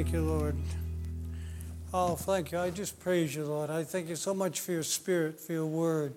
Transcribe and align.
Thank 0.00 0.14
you, 0.14 0.22
Lord. 0.22 0.56
Oh, 1.92 2.16
thank 2.16 2.52
you. 2.52 2.58
I 2.58 2.70
just 2.70 2.98
praise 3.00 3.34
you, 3.34 3.44
Lord. 3.44 3.68
I 3.68 3.84
thank 3.84 4.08
you 4.08 4.16
so 4.16 4.32
much 4.32 4.60
for 4.60 4.72
your 4.72 4.82
spirit, 4.82 5.38
for 5.38 5.52
your 5.52 5.66
word 5.66 6.14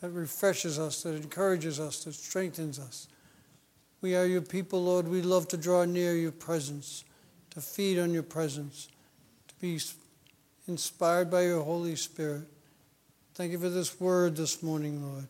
that 0.00 0.10
refreshes 0.10 0.78
us, 0.78 1.02
that 1.02 1.16
encourages 1.16 1.80
us, 1.80 2.04
that 2.04 2.14
strengthens 2.14 2.78
us. 2.78 3.08
We 4.00 4.14
are 4.14 4.26
your 4.26 4.42
people, 4.42 4.84
Lord. 4.84 5.08
We 5.08 5.22
love 5.22 5.48
to 5.48 5.56
draw 5.56 5.84
near 5.86 6.14
your 6.14 6.30
presence, 6.30 7.02
to 7.50 7.60
feed 7.60 7.98
on 7.98 8.12
your 8.12 8.22
presence, 8.22 8.86
to 9.48 9.54
be 9.60 9.80
inspired 10.68 11.32
by 11.32 11.46
your 11.46 11.64
Holy 11.64 11.96
Spirit. 11.96 12.44
Thank 13.34 13.50
you 13.50 13.58
for 13.58 13.70
this 13.70 13.98
word 14.00 14.36
this 14.36 14.62
morning, 14.62 15.04
Lord. 15.04 15.26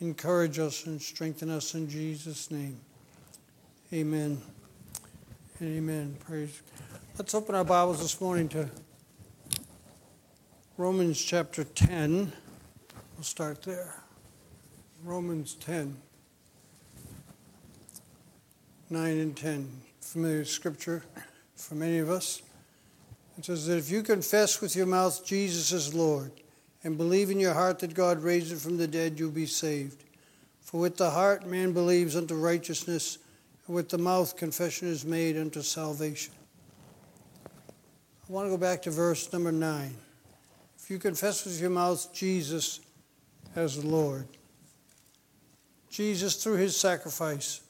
Encourage 0.00 0.60
us 0.60 0.86
and 0.86 1.02
strengthen 1.02 1.50
us 1.50 1.74
in 1.74 1.90
Jesus' 1.90 2.48
name. 2.52 2.78
Amen. 3.92 4.40
Amen. 5.60 6.16
Praise. 6.24 6.62
Let's 7.18 7.34
open 7.34 7.56
our 7.56 7.64
Bibles 7.64 8.00
this 8.00 8.20
morning 8.20 8.48
to 8.50 8.70
Romans 10.76 11.20
chapter 11.20 11.64
10. 11.64 12.32
We'll 13.16 13.24
start 13.24 13.60
there. 13.62 13.92
Romans 15.02 15.54
10. 15.54 15.96
9 18.88 19.18
and 19.18 19.36
10. 19.36 19.68
Familiar 20.00 20.44
scripture 20.44 21.02
for 21.56 21.74
many 21.74 21.98
of 21.98 22.08
us. 22.08 22.40
It 23.36 23.46
says 23.46 23.66
that 23.66 23.78
if 23.78 23.90
you 23.90 24.04
confess 24.04 24.60
with 24.60 24.76
your 24.76 24.86
mouth 24.86 25.26
Jesus 25.26 25.72
is 25.72 25.92
Lord 25.92 26.30
and 26.84 26.96
believe 26.96 27.32
in 27.32 27.40
your 27.40 27.54
heart 27.54 27.80
that 27.80 27.94
God 27.94 28.22
raised 28.22 28.52
him 28.52 28.58
from 28.58 28.76
the 28.76 28.86
dead, 28.86 29.18
you'll 29.18 29.32
be 29.32 29.46
saved. 29.46 30.04
For 30.60 30.80
with 30.80 30.96
the 30.96 31.10
heart 31.10 31.44
man 31.44 31.72
believes 31.72 32.14
unto 32.14 32.36
righteousness, 32.36 33.18
and 33.66 33.74
with 33.74 33.88
the 33.88 33.98
mouth 33.98 34.36
confession 34.36 34.86
is 34.86 35.04
made 35.04 35.36
unto 35.36 35.62
salvation. 35.62 36.32
I 38.28 38.32
want 38.32 38.44
to 38.44 38.50
go 38.50 38.58
back 38.58 38.82
to 38.82 38.90
verse 38.90 39.32
number 39.32 39.50
9. 39.50 39.94
If 40.78 40.90
you 40.90 40.98
confess 40.98 41.46
with 41.46 41.58
your 41.58 41.70
mouth 41.70 42.12
Jesus 42.12 42.80
as 43.56 43.82
Lord, 43.82 44.26
Jesus, 45.88 46.42
through 46.42 46.56
his 46.56 46.76
sacrifice, 46.76 47.62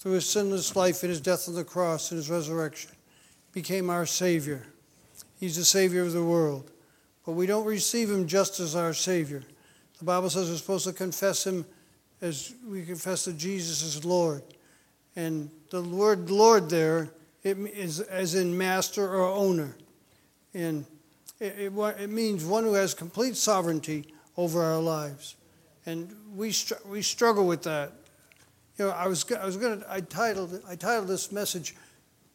through 0.00 0.12
his 0.12 0.28
sinless 0.28 0.74
life 0.74 1.04
and 1.04 1.10
his 1.10 1.20
death 1.20 1.48
on 1.48 1.54
the 1.54 1.62
cross 1.62 2.10
and 2.10 2.18
his 2.18 2.28
resurrection, 2.28 2.90
became 3.52 3.88
our 3.88 4.04
Savior. 4.04 4.66
He's 5.38 5.54
the 5.54 5.64
Savior 5.64 6.02
of 6.02 6.12
the 6.12 6.24
world. 6.24 6.72
But 7.24 7.32
we 7.32 7.46
don't 7.46 7.64
receive 7.64 8.10
him 8.10 8.26
just 8.26 8.58
as 8.58 8.74
our 8.74 8.92
Savior. 8.92 9.44
The 10.00 10.04
Bible 10.04 10.28
says 10.28 10.50
we're 10.50 10.56
supposed 10.56 10.88
to 10.88 10.92
confess 10.92 11.46
him 11.46 11.64
as 12.20 12.52
we 12.68 12.84
confess 12.84 13.26
that 13.26 13.38
Jesus 13.38 13.82
is 13.82 14.04
Lord. 14.04 14.42
And 15.14 15.50
the 15.70 15.82
word 15.82 16.30
Lord 16.30 16.68
there 16.68 17.10
it 17.44 17.56
is 17.58 18.00
as 18.00 18.34
in 18.34 18.58
master 18.58 19.08
or 19.08 19.28
owner. 19.28 19.76
And 20.54 20.84
it, 21.38 21.72
it, 21.72 21.72
it 22.00 22.10
means 22.10 22.44
one 22.44 22.64
who 22.64 22.74
has 22.74 22.94
complete 22.94 23.36
sovereignty 23.36 24.12
over 24.36 24.62
our 24.62 24.80
lives. 24.80 25.36
And 25.86 26.14
we, 26.34 26.52
str- 26.52 26.74
we 26.86 27.02
struggle 27.02 27.46
with 27.46 27.62
that. 27.62 27.92
You 28.78 28.86
know, 28.86 28.90
I 28.92 29.06
was, 29.06 29.30
I 29.32 29.44
was 29.44 29.56
going 29.56 29.80
to, 29.80 29.92
I 29.92 30.00
titled, 30.00 30.62
I 30.68 30.76
titled 30.76 31.08
this 31.08 31.32
message, 31.32 31.74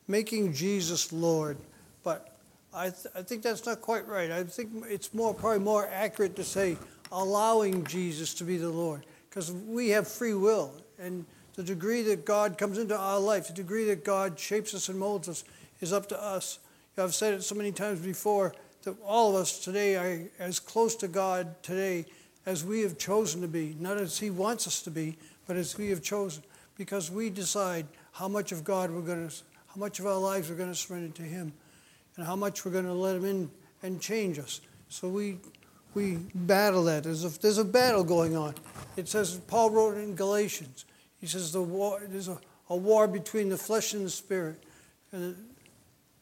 Making 0.07 0.53
Jesus 0.53 1.11
Lord. 1.11 1.57
But 2.03 2.35
I, 2.73 2.89
th- 2.89 3.07
I 3.15 3.21
think 3.21 3.41
that's 3.41 3.65
not 3.65 3.81
quite 3.81 4.07
right. 4.07 4.31
I 4.31 4.43
think 4.43 4.71
it's 4.87 5.13
more, 5.13 5.33
probably 5.33 5.59
more 5.59 5.87
accurate 5.87 6.35
to 6.35 6.43
say 6.43 6.77
allowing 7.11 7.83
Jesus 7.85 8.33
to 8.35 8.43
be 8.43 8.57
the 8.57 8.69
Lord. 8.69 9.05
Because 9.29 9.51
we 9.51 9.89
have 9.89 10.07
free 10.07 10.33
will. 10.33 10.73
And 10.99 11.25
the 11.55 11.63
degree 11.63 12.01
that 12.03 12.25
God 12.25 12.57
comes 12.57 12.77
into 12.77 12.97
our 12.97 13.19
life, 13.19 13.47
the 13.47 13.53
degree 13.53 13.85
that 13.85 14.03
God 14.03 14.39
shapes 14.39 14.73
us 14.73 14.89
and 14.89 14.99
molds 14.99 15.29
us, 15.29 15.43
is 15.81 15.93
up 15.93 16.07
to 16.09 16.21
us. 16.21 16.59
I've 16.97 17.13
said 17.13 17.33
it 17.33 17.43
so 17.43 17.55
many 17.55 17.71
times 17.71 17.99
before 17.99 18.53
that 18.83 18.95
all 19.05 19.31
of 19.31 19.41
us 19.41 19.59
today 19.59 19.95
are 19.95 20.29
as 20.39 20.59
close 20.59 20.95
to 20.97 21.07
God 21.07 21.61
today 21.61 22.05
as 22.45 22.63
we 22.63 22.81
have 22.81 22.97
chosen 22.97 23.41
to 23.41 23.47
be, 23.47 23.75
not 23.79 23.97
as 23.97 24.17
He 24.17 24.29
wants 24.29 24.67
us 24.67 24.81
to 24.83 24.91
be, 24.91 25.17
but 25.47 25.57
as 25.57 25.77
we 25.77 25.89
have 25.89 26.01
chosen, 26.01 26.43
because 26.77 27.11
we 27.11 27.29
decide 27.29 27.85
how 28.13 28.27
much 28.27 28.51
of 28.51 28.63
God 28.63 28.91
we're 28.91 29.01
going 29.01 29.27
to, 29.27 29.35
how 29.67 29.79
much 29.79 29.99
of 29.99 30.05
our 30.05 30.17
lives 30.17 30.49
we're 30.49 30.55
going 30.55 30.71
to 30.71 30.75
surrender 30.75 31.13
to 31.15 31.23
Him, 31.23 31.51
and 32.15 32.25
how 32.25 32.35
much 32.35 32.63
we're 32.63 32.71
going 32.71 32.85
to 32.85 32.93
let 32.93 33.15
Him 33.17 33.25
in 33.25 33.51
and 33.83 33.99
change 33.99 34.39
us. 34.39 34.61
So 34.89 35.09
we 35.09 35.37
we 35.93 36.17
battle 36.33 36.83
that. 36.85 37.03
There's 37.03 37.23
a, 37.23 37.39
there's 37.39 37.57
a 37.57 37.65
battle 37.65 38.03
going 38.03 38.35
on. 38.35 38.53
It 38.97 39.07
says 39.07 39.39
Paul 39.47 39.69
wrote 39.71 39.97
in 39.97 40.15
Galatians. 40.15 40.85
He 41.19 41.27
says 41.27 41.51
the 41.51 41.61
war 41.61 42.01
there's 42.07 42.27
a, 42.27 42.39
a 42.69 42.75
war 42.75 43.07
between 43.07 43.49
the 43.49 43.57
flesh 43.57 43.93
and 43.93 44.05
the 44.05 44.09
spirit, 44.09 44.63
and 45.11 45.35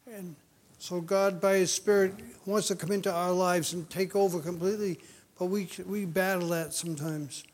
and 0.07 0.35
so 0.83 0.99
God 0.99 1.39
by 1.39 1.59
His 1.59 1.71
Spirit 1.71 2.13
wants 2.45 2.67
to 2.67 2.75
come 2.75 2.91
into 2.91 3.09
our 3.09 3.31
lives 3.31 3.71
and 3.71 3.89
take 3.89 4.17
over 4.17 4.41
completely 4.41 4.99
but 5.39 5.45
we, 5.45 5.69
we 5.87 6.03
battle 6.03 6.49
that 6.49 6.73
sometimes. 6.73 7.45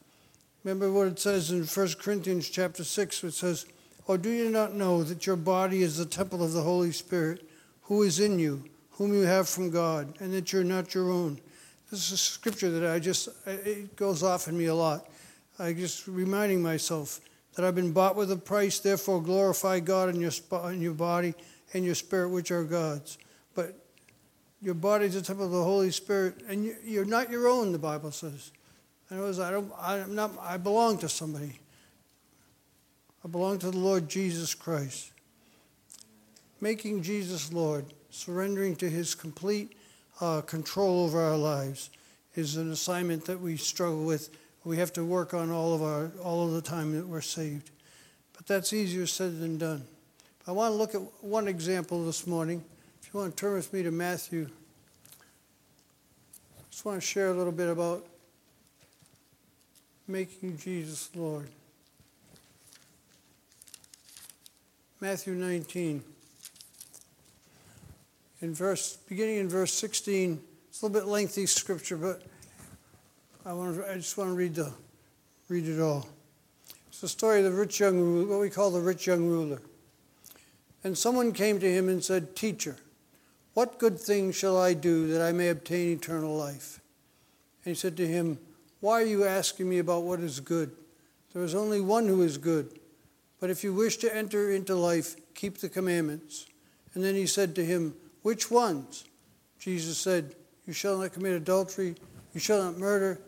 Remember 0.64 0.92
what 0.92 1.08
it 1.08 1.20
says 1.20 1.52
in 1.52 1.64
1 1.64 1.88
Corinthians 2.00 2.50
chapter 2.50 2.84
6, 2.84 3.24
it 3.24 3.32
says, 3.34 3.68
Or 4.08 4.18
do 4.18 4.32
you 4.32 4.50
not 4.50 4.74
know 4.74 5.04
that 5.04 5.28
your 5.28 5.36
body 5.36 5.84
is 5.84 5.98
the 5.98 6.06
temple 6.08 6.44
of 6.44 6.54
the 6.54 6.64
Holy 6.64 6.92
Spirit, 6.92 7.48
who 7.84 8.02
is 8.02 8.20
in 8.20 8.40
you, 8.40 8.64
whom 8.94 9.14
you 9.14 9.22
have 9.22 9.48
from 9.48 9.70
God, 9.70 10.16
and 10.20 10.34
that 10.34 10.52
you're 10.52 10.64
not 10.64 10.96
your 10.96 11.12
own? 11.12 11.40
This 11.92 12.08
is 12.08 12.12
a 12.14 12.18
scripture 12.18 12.72
that 12.72 12.92
I 12.92 12.98
just, 12.98 13.30
it 13.46 13.96
goes 13.96 14.24
off 14.24 14.48
in 14.48 14.58
me 14.58 14.66
a 14.66 14.76
lot. 14.76 15.08
I 15.60 15.74
just 15.74 16.08
reminding 16.08 16.64
myself 16.64 17.22
that 17.56 17.64
I've 17.64 17.76
been 17.76 17.94
bought 17.94 18.16
with 18.16 18.32
a 18.32 18.38
price, 18.38 18.80
therefore 18.80 19.22
glorify 19.22 19.80
God 19.82 20.10
in 20.10 20.20
your, 20.20 20.32
in 20.72 20.82
your 20.82 20.94
body 20.96 21.36
and 21.74 21.86
your 21.86 21.96
spirit, 21.96 22.30
which 22.30 22.52
are 22.52 22.64
God's. 22.64 23.18
But 23.56 23.76
your 24.62 24.74
body 24.74 25.06
is 25.06 25.16
a 25.16 25.22
temple 25.22 25.46
of 25.46 25.52
the 25.52 25.64
Holy 25.64 25.92
Spirit, 25.92 26.44
and 26.48 26.76
you're 26.84 27.06
not 27.06 27.30
your 27.30 27.48
own. 27.48 27.72
The 27.72 27.80
Bible 27.80 28.12
says. 28.12 28.52
In 29.10 29.18
other 29.18 29.26
words, 29.26 29.40
I 29.40 29.52
don't. 29.52 29.72
I'm 29.80 30.16
not. 30.16 30.32
I 30.40 30.58
belong 30.58 30.98
to 31.00 31.10
somebody. 31.10 31.60
I 33.24 33.28
belong 33.28 33.60
to 33.60 33.72
the 33.72 33.78
Lord 33.78 34.08
Jesus 34.10 34.54
Christ. 34.54 35.12
Making 36.62 37.04
Jesus 37.04 37.52
Lord, 37.54 37.86
surrendering 38.10 38.76
to 38.78 38.90
His 38.90 39.16
complete 39.16 39.78
uh, 40.22 40.42
control 40.42 41.06
over 41.06 41.22
our 41.22 41.38
lives, 41.38 41.90
is 42.36 42.58
an 42.58 42.72
assignment 42.72 43.26
that 43.26 43.40
we 43.40 43.58
struggle 43.58 44.04
with. 44.04 44.30
We 44.66 44.78
have 44.78 44.94
to 44.94 45.06
work 45.06 45.34
on 45.34 45.52
all 45.52 45.74
of 45.74 45.82
our 45.82 46.12
all 46.22 46.46
of 46.46 46.54
the 46.54 46.62
time 46.62 46.96
that 46.96 47.08
we're 47.08 47.22
saved. 47.22 47.72
But 48.36 48.46
that's 48.46 48.74
easier 48.74 49.08
said 49.08 49.40
than 49.40 49.58
done. 49.58 49.86
I 50.50 50.52
want 50.52 50.74
to 50.74 50.78
look 50.78 50.96
at 50.96 51.02
one 51.24 51.48
example 51.48 52.04
this 52.04 52.26
morning. 52.26 52.64
If 53.04 53.14
you 53.14 53.20
want 53.20 53.38
to 53.38 53.40
turn 53.40 53.54
with 53.54 53.72
me 53.72 53.84
to 53.84 53.92
Matthew, 53.92 54.50
I 56.58 56.64
just 56.72 56.84
want 56.84 57.00
to 57.00 57.06
share 57.06 57.28
a 57.28 57.34
little 57.36 57.52
bit 57.52 57.70
about 57.70 58.04
making 60.08 60.58
Jesus 60.58 61.12
Lord. 61.14 61.48
Matthew 65.00 65.36
19. 65.36 66.04
In 68.42 68.54
verse, 68.56 68.98
beginning 69.08 69.38
in 69.38 69.50
verse 69.50 69.72
16, 69.76 70.42
it's 70.68 70.82
a 70.82 70.86
little 70.88 71.00
bit 71.00 71.08
lengthy 71.08 71.46
scripture, 71.46 71.96
but 71.96 72.24
I, 73.46 73.54
want 73.54 73.76
to, 73.76 73.88
I 73.88 73.98
just 73.98 74.18
want 74.18 74.32
to 74.32 74.36
read, 74.36 74.56
the, 74.56 74.74
read 75.48 75.68
it 75.68 75.80
all. 75.80 76.08
It's 76.88 77.02
the 77.02 77.08
story 77.08 77.38
of 77.38 77.44
the 77.44 77.52
rich 77.52 77.80
young 77.80 78.00
ruler, 78.00 78.26
what 78.26 78.40
we 78.40 78.50
call 78.50 78.72
the 78.72 78.82
rich 78.82 79.06
young 79.06 79.28
ruler. 79.28 79.62
And 80.84 80.98
someone 80.98 81.34
came 81.34 81.60
to 81.60 81.72
him 81.72 81.90
and 81.90 82.04
said, 82.04 82.36
Teacher, 82.36 82.78
what 83.54 83.80
good 83.80 84.00
thing 84.00 84.32
shall 84.32 84.58
I 84.58 84.74
do 84.74 85.08
that 85.08 85.22
I 85.22 85.32
may 85.32 85.50
obtain 85.50 85.98
eternal 85.98 86.36
life? 86.36 86.80
And 87.66 87.76
he 87.76 87.80
said 87.80 87.98
to 87.98 88.08
him, 88.08 88.40
Why 88.80 89.02
are 89.02 89.06
you 89.06 89.26
asking 89.26 89.68
me 89.68 89.80
about 89.80 90.04
what 90.04 90.22
is 90.22 90.40
good? 90.40 90.72
There 91.34 91.44
is 91.44 91.54
only 91.54 91.82
one 91.82 92.08
who 92.08 92.22
is 92.22 92.38
good. 92.38 92.80
But 93.40 93.50
if 93.50 93.64
you 93.64 93.74
wish 93.74 93.98
to 93.98 94.16
enter 94.16 94.52
into 94.52 94.76
life, 94.76 95.16
keep 95.34 95.58
the 95.58 95.70
commandments. 95.70 96.46
And 96.94 97.04
then 97.04 97.16
he 97.16 97.28
said 97.28 97.56
to 97.56 97.66
him, 97.66 97.94
Which 98.22 98.50
ones? 98.50 99.06
Jesus 99.60 99.98
said, 99.98 100.36
You 100.66 100.74
shall 100.74 100.98
not 100.98 101.14
commit 101.14 101.34
adultery, 101.34 101.96
you 102.34 102.40
shall 102.40 102.64
not 102.64 102.78
murder, 102.78 103.20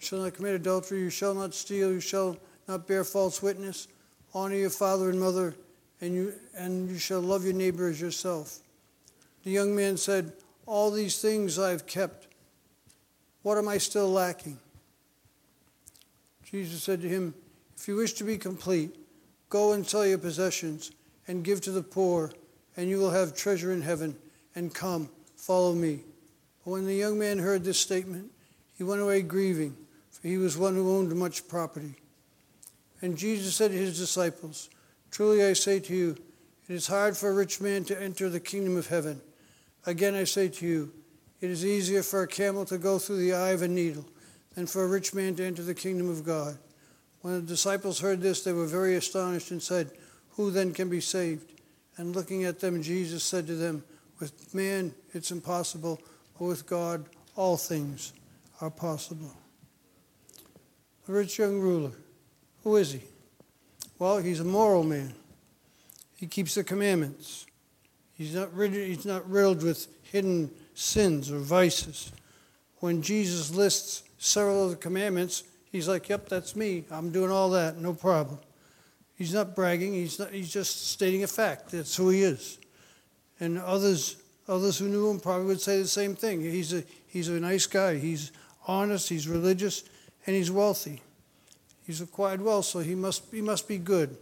you 0.00 0.06
shall 0.06 0.20
not 0.20 0.34
commit 0.34 0.54
adultery, 0.54 1.00
you 1.00 1.10
shall 1.10 1.34
not 1.34 1.54
steal, 1.54 1.92
you 1.92 2.00
shall 2.00 2.36
not 2.66 2.86
bear 2.86 3.04
false 3.04 3.42
witness, 3.42 3.88
honor 4.34 4.56
your 4.56 4.70
father 4.70 5.10
and 5.10 5.20
mother, 5.20 5.54
and 6.00 6.14
you, 6.14 6.34
and 6.56 6.88
you 6.88 6.98
shall 6.98 7.20
love 7.20 7.44
your 7.44 7.54
neighbor 7.54 7.88
as 7.88 8.00
yourself. 8.00 8.58
The 9.44 9.50
young 9.50 9.74
man 9.74 9.96
said, 9.96 10.32
All 10.66 10.90
these 10.90 11.20
things 11.20 11.58
I've 11.58 11.86
kept. 11.86 12.28
What 13.42 13.58
am 13.58 13.68
I 13.68 13.78
still 13.78 14.10
lacking? 14.10 14.58
Jesus 16.44 16.82
said 16.82 17.02
to 17.02 17.08
him, 17.08 17.34
If 17.76 17.88
you 17.88 17.96
wish 17.96 18.14
to 18.14 18.24
be 18.24 18.38
complete, 18.38 18.94
go 19.48 19.72
and 19.72 19.86
sell 19.86 20.06
your 20.06 20.18
possessions 20.18 20.92
and 21.26 21.44
give 21.44 21.60
to 21.62 21.70
the 21.70 21.82
poor, 21.82 22.32
and 22.76 22.88
you 22.88 22.98
will 22.98 23.10
have 23.10 23.36
treasure 23.36 23.72
in 23.72 23.82
heaven. 23.82 24.16
And 24.54 24.74
come, 24.74 25.08
follow 25.36 25.72
me. 25.72 26.00
But 26.64 26.72
when 26.72 26.86
the 26.86 26.94
young 26.94 27.18
man 27.18 27.38
heard 27.38 27.64
this 27.64 27.78
statement, 27.78 28.30
he 28.76 28.84
went 28.84 29.02
away 29.02 29.22
grieving, 29.22 29.76
for 30.10 30.26
he 30.26 30.38
was 30.38 30.56
one 30.56 30.74
who 30.74 30.96
owned 30.96 31.14
much 31.14 31.46
property. 31.48 31.94
And 33.00 33.16
Jesus 33.16 33.54
said 33.54 33.70
to 33.70 33.76
his 33.76 33.98
disciples, 33.98 34.68
Truly 35.18 35.44
I 35.44 35.52
say 35.54 35.80
to 35.80 35.92
you, 35.92 36.16
it 36.68 36.74
is 36.74 36.86
hard 36.86 37.16
for 37.16 37.30
a 37.30 37.34
rich 37.34 37.60
man 37.60 37.82
to 37.86 38.00
enter 38.00 38.30
the 38.30 38.38
kingdom 38.38 38.76
of 38.76 38.86
heaven. 38.86 39.20
Again 39.84 40.14
I 40.14 40.22
say 40.22 40.46
to 40.48 40.64
you, 40.64 40.92
it 41.40 41.50
is 41.50 41.66
easier 41.66 42.04
for 42.04 42.22
a 42.22 42.28
camel 42.28 42.64
to 42.66 42.78
go 42.78 43.00
through 43.00 43.16
the 43.16 43.34
eye 43.34 43.48
of 43.48 43.62
a 43.62 43.66
needle 43.66 44.06
than 44.54 44.68
for 44.68 44.84
a 44.84 44.86
rich 44.86 45.14
man 45.14 45.34
to 45.34 45.44
enter 45.44 45.64
the 45.64 45.74
kingdom 45.74 46.08
of 46.08 46.24
God. 46.24 46.56
When 47.22 47.34
the 47.34 47.42
disciples 47.42 47.98
heard 47.98 48.20
this, 48.20 48.44
they 48.44 48.52
were 48.52 48.68
very 48.68 48.94
astonished 48.94 49.50
and 49.50 49.60
said, 49.60 49.90
Who 50.36 50.52
then 50.52 50.72
can 50.72 50.88
be 50.88 51.00
saved? 51.00 51.52
And 51.96 52.14
looking 52.14 52.44
at 52.44 52.60
them, 52.60 52.80
Jesus 52.80 53.24
said 53.24 53.48
to 53.48 53.56
them, 53.56 53.82
With 54.20 54.54
man 54.54 54.94
it's 55.14 55.32
impossible, 55.32 56.00
but 56.38 56.44
with 56.44 56.64
God 56.64 57.06
all 57.34 57.56
things 57.56 58.12
are 58.60 58.70
possible. 58.70 59.36
The 61.06 61.12
rich 61.12 61.40
young 61.40 61.58
ruler. 61.58 61.90
Who 62.62 62.76
is 62.76 62.92
he? 62.92 63.00
Well, 63.98 64.18
he's 64.18 64.40
a 64.40 64.44
moral 64.44 64.84
man. 64.84 65.12
He 66.16 66.26
keeps 66.26 66.54
the 66.54 66.64
commandments. 66.64 67.46
He's 68.14 68.34
not, 68.34 68.52
riddled, 68.54 68.82
he's 68.82 69.06
not 69.06 69.28
riddled 69.28 69.62
with 69.62 69.86
hidden 70.02 70.50
sins 70.74 71.30
or 71.30 71.38
vices. 71.38 72.12
When 72.78 73.02
Jesus 73.02 73.54
lists 73.54 74.02
several 74.18 74.64
of 74.64 74.70
the 74.70 74.76
commandments, 74.76 75.44
he's 75.70 75.88
like, 75.88 76.08
Yep, 76.08 76.28
that's 76.28 76.56
me. 76.56 76.84
I'm 76.90 77.10
doing 77.10 77.30
all 77.30 77.50
that, 77.50 77.78
no 77.78 77.92
problem. 77.92 78.38
He's 79.16 79.34
not 79.34 79.56
bragging, 79.56 79.92
he's, 79.94 80.18
not, 80.18 80.30
he's 80.30 80.52
just 80.52 80.90
stating 80.90 81.24
a 81.24 81.26
fact. 81.26 81.70
That's 81.70 81.96
who 81.96 82.08
he 82.10 82.22
is. 82.22 82.58
And 83.40 83.58
others, 83.58 84.16
others 84.46 84.78
who 84.78 84.88
knew 84.88 85.10
him 85.10 85.18
probably 85.18 85.46
would 85.46 85.60
say 85.60 85.80
the 85.80 85.88
same 85.88 86.14
thing. 86.14 86.40
He's 86.40 86.72
a, 86.72 86.84
he's 87.08 87.28
a 87.28 87.40
nice 87.40 87.66
guy, 87.66 87.98
he's 87.98 88.30
honest, 88.66 89.08
he's 89.08 89.26
religious, 89.26 89.84
and 90.26 90.36
he's 90.36 90.50
wealthy. 90.50 91.02
He's 91.88 92.02
acquired 92.02 92.42
wealth, 92.42 92.66
so 92.66 92.80
he 92.80 92.94
must, 92.94 93.24
he 93.32 93.40
must 93.40 93.66
be 93.66 93.78
good. 93.78 94.14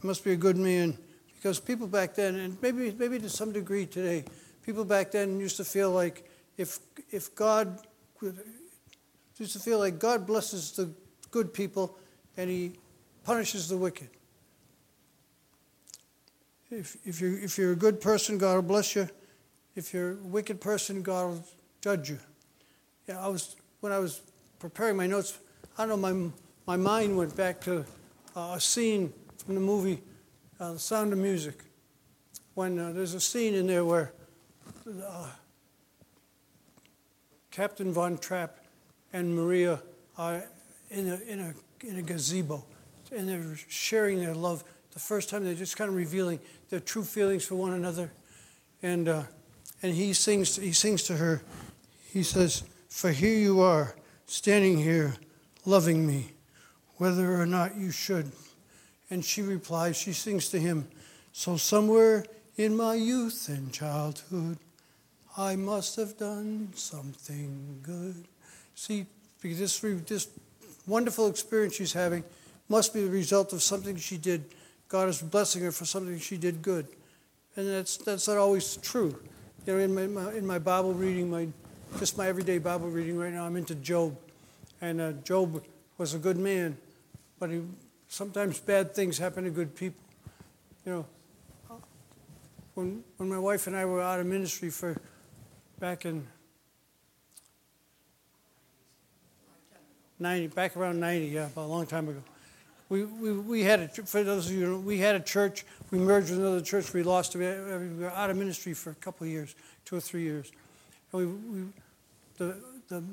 He 0.00 0.06
must 0.06 0.22
be 0.22 0.30
a 0.30 0.36
good 0.36 0.56
man. 0.56 0.96
Because 1.34 1.58
people 1.58 1.88
back 1.88 2.14
then, 2.14 2.36
and 2.36 2.56
maybe, 2.62 2.94
maybe 2.96 3.18
to 3.18 3.28
some 3.28 3.50
degree 3.50 3.84
today, 3.84 4.24
people 4.64 4.84
back 4.84 5.10
then 5.10 5.40
used 5.40 5.56
to 5.56 5.64
feel 5.64 5.90
like 5.90 6.30
if, 6.56 6.78
if 7.10 7.34
God 7.34 7.80
used 9.38 9.54
to 9.54 9.58
feel 9.58 9.80
like 9.80 9.98
God 9.98 10.24
blesses 10.24 10.70
the 10.70 10.88
good 11.32 11.52
people 11.52 11.98
and 12.36 12.48
he 12.48 12.74
punishes 13.24 13.68
the 13.68 13.76
wicked. 13.76 14.08
If, 16.70 16.96
if, 17.04 17.20
you're, 17.20 17.36
if 17.40 17.58
you're 17.58 17.72
a 17.72 17.76
good 17.76 18.00
person, 18.00 18.38
God 18.38 18.54
will 18.54 18.62
bless 18.62 18.94
you. 18.94 19.08
If 19.74 19.92
you're 19.92 20.12
a 20.12 20.16
wicked 20.16 20.60
person, 20.60 21.02
God 21.02 21.26
will 21.26 21.44
judge 21.80 22.08
you. 22.08 22.20
Yeah, 23.08 23.18
I 23.18 23.26
was, 23.26 23.56
when 23.80 23.90
I 23.90 23.98
was 23.98 24.20
preparing 24.60 24.96
my 24.96 25.08
notes, 25.08 25.36
I 25.76 25.86
don't 25.86 26.00
know, 26.00 26.12
my, 26.12 26.30
my 26.70 26.76
mind 26.76 27.16
went 27.16 27.36
back 27.36 27.60
to 27.60 27.84
uh, 28.36 28.52
a 28.54 28.60
scene 28.60 29.12
from 29.44 29.56
the 29.56 29.60
movie 29.60 30.00
uh, 30.60 30.74
The 30.74 30.78
Sound 30.78 31.12
of 31.12 31.18
Music. 31.18 31.64
When 32.54 32.78
uh, 32.78 32.92
there's 32.92 33.12
a 33.14 33.20
scene 33.20 33.54
in 33.54 33.66
there 33.66 33.84
where 33.84 34.12
uh, 35.04 35.26
Captain 37.50 37.92
Von 37.92 38.18
Trapp 38.18 38.56
and 39.12 39.34
Maria 39.34 39.82
are 40.16 40.44
in 40.90 41.08
a, 41.08 41.16
in, 41.26 41.40
a, 41.40 41.54
in 41.84 41.96
a 41.96 42.02
gazebo 42.02 42.64
and 43.10 43.28
they're 43.28 43.56
sharing 43.66 44.20
their 44.20 44.36
love. 44.36 44.62
The 44.92 45.00
first 45.00 45.28
time 45.28 45.42
they're 45.42 45.54
just 45.54 45.76
kind 45.76 45.88
of 45.88 45.96
revealing 45.96 46.38
their 46.68 46.78
true 46.78 47.02
feelings 47.02 47.44
for 47.44 47.56
one 47.56 47.72
another. 47.72 48.12
And, 48.80 49.08
uh, 49.08 49.24
and 49.82 49.92
he, 49.92 50.12
sings, 50.12 50.54
he 50.54 50.70
sings 50.70 51.02
to 51.08 51.16
her, 51.16 51.42
he 52.12 52.22
says, 52.22 52.62
For 52.88 53.10
here 53.10 53.36
you 53.36 53.60
are, 53.60 53.96
standing 54.26 54.78
here, 54.78 55.16
loving 55.66 56.06
me 56.06 56.30
whether 57.00 57.40
or 57.40 57.46
not 57.46 57.76
you 57.76 57.90
should. 57.90 58.30
And 59.08 59.24
she 59.24 59.40
replies, 59.40 59.96
she 59.96 60.12
sings 60.12 60.50
to 60.50 60.60
him, 60.60 60.86
So 61.32 61.56
somewhere 61.56 62.26
in 62.58 62.76
my 62.76 62.94
youth 62.94 63.48
and 63.48 63.72
childhood, 63.72 64.58
I 65.34 65.56
must 65.56 65.96
have 65.96 66.18
done 66.18 66.68
something 66.74 67.80
good. 67.82 68.26
See, 68.74 69.06
this, 69.40 69.78
this 69.80 70.28
wonderful 70.86 71.28
experience 71.28 71.74
she's 71.74 71.94
having 71.94 72.22
must 72.68 72.92
be 72.92 73.02
the 73.02 73.10
result 73.10 73.54
of 73.54 73.62
something 73.62 73.96
she 73.96 74.18
did. 74.18 74.44
God 74.88 75.08
is 75.08 75.22
blessing 75.22 75.62
her 75.62 75.72
for 75.72 75.86
something 75.86 76.18
she 76.18 76.36
did 76.36 76.60
good. 76.60 76.86
And 77.56 77.66
that's, 77.66 77.96
that's 77.96 78.28
not 78.28 78.36
always 78.36 78.76
true. 78.76 79.18
You 79.66 79.72
know, 79.72 79.78
in 79.78 79.94
my, 79.94 80.06
my 80.06 80.32
in 80.34 80.46
my 80.46 80.58
Bible 80.58 80.92
reading, 80.92 81.30
my, 81.30 81.48
just 81.98 82.18
my 82.18 82.28
everyday 82.28 82.58
Bible 82.58 82.90
reading 82.90 83.16
right 83.16 83.32
now, 83.32 83.46
I'm 83.46 83.56
into 83.56 83.74
Job. 83.76 84.14
And 84.82 85.00
uh, 85.00 85.12
Job 85.24 85.64
was 85.96 86.12
a 86.12 86.18
good 86.18 86.36
man 86.36 86.76
but 87.40 87.50
sometimes 88.06 88.60
bad 88.60 88.94
things 88.94 89.18
happen 89.18 89.44
to 89.44 89.50
good 89.50 89.74
people. 89.74 90.04
You 90.86 90.92
know, 90.92 91.06
when, 92.74 93.02
when 93.16 93.28
my 93.28 93.38
wife 93.38 93.66
and 93.66 93.74
I 93.74 93.84
were 93.86 94.00
out 94.00 94.20
of 94.20 94.26
ministry 94.26 94.70
for 94.70 94.96
back 95.80 96.04
in 96.04 96.26
90, 100.18 100.48
back 100.48 100.76
around 100.76 101.00
90, 101.00 101.26
yeah, 101.26 101.46
about 101.46 101.64
a 101.64 101.66
long 101.66 101.86
time 101.86 102.08
ago. 102.08 102.22
We, 102.90 103.04
we, 103.04 103.32
we 103.32 103.62
had 103.62 103.80
a, 103.80 103.88
for 103.88 104.22
those 104.22 104.50
of 104.50 104.52
you 104.52 104.66
know, 104.66 104.78
we 104.78 104.98
had 104.98 105.14
a 105.14 105.20
church, 105.20 105.64
we 105.90 105.98
merged 105.98 106.30
with 106.30 106.40
another 106.40 106.60
church, 106.60 106.92
we 106.92 107.02
lost, 107.02 107.34
we 107.34 107.44
were 107.44 108.12
out 108.14 108.30
of 108.30 108.36
ministry 108.36 108.74
for 108.74 108.90
a 108.90 108.94
couple 108.96 109.26
of 109.26 109.32
years, 109.32 109.54
two 109.84 109.96
or 109.96 110.00
three 110.00 110.22
years. 110.22 110.50
And 111.12 111.20
we, 111.20 111.60
we 111.60 111.66
the, 112.36 112.56
the, 112.88 113.04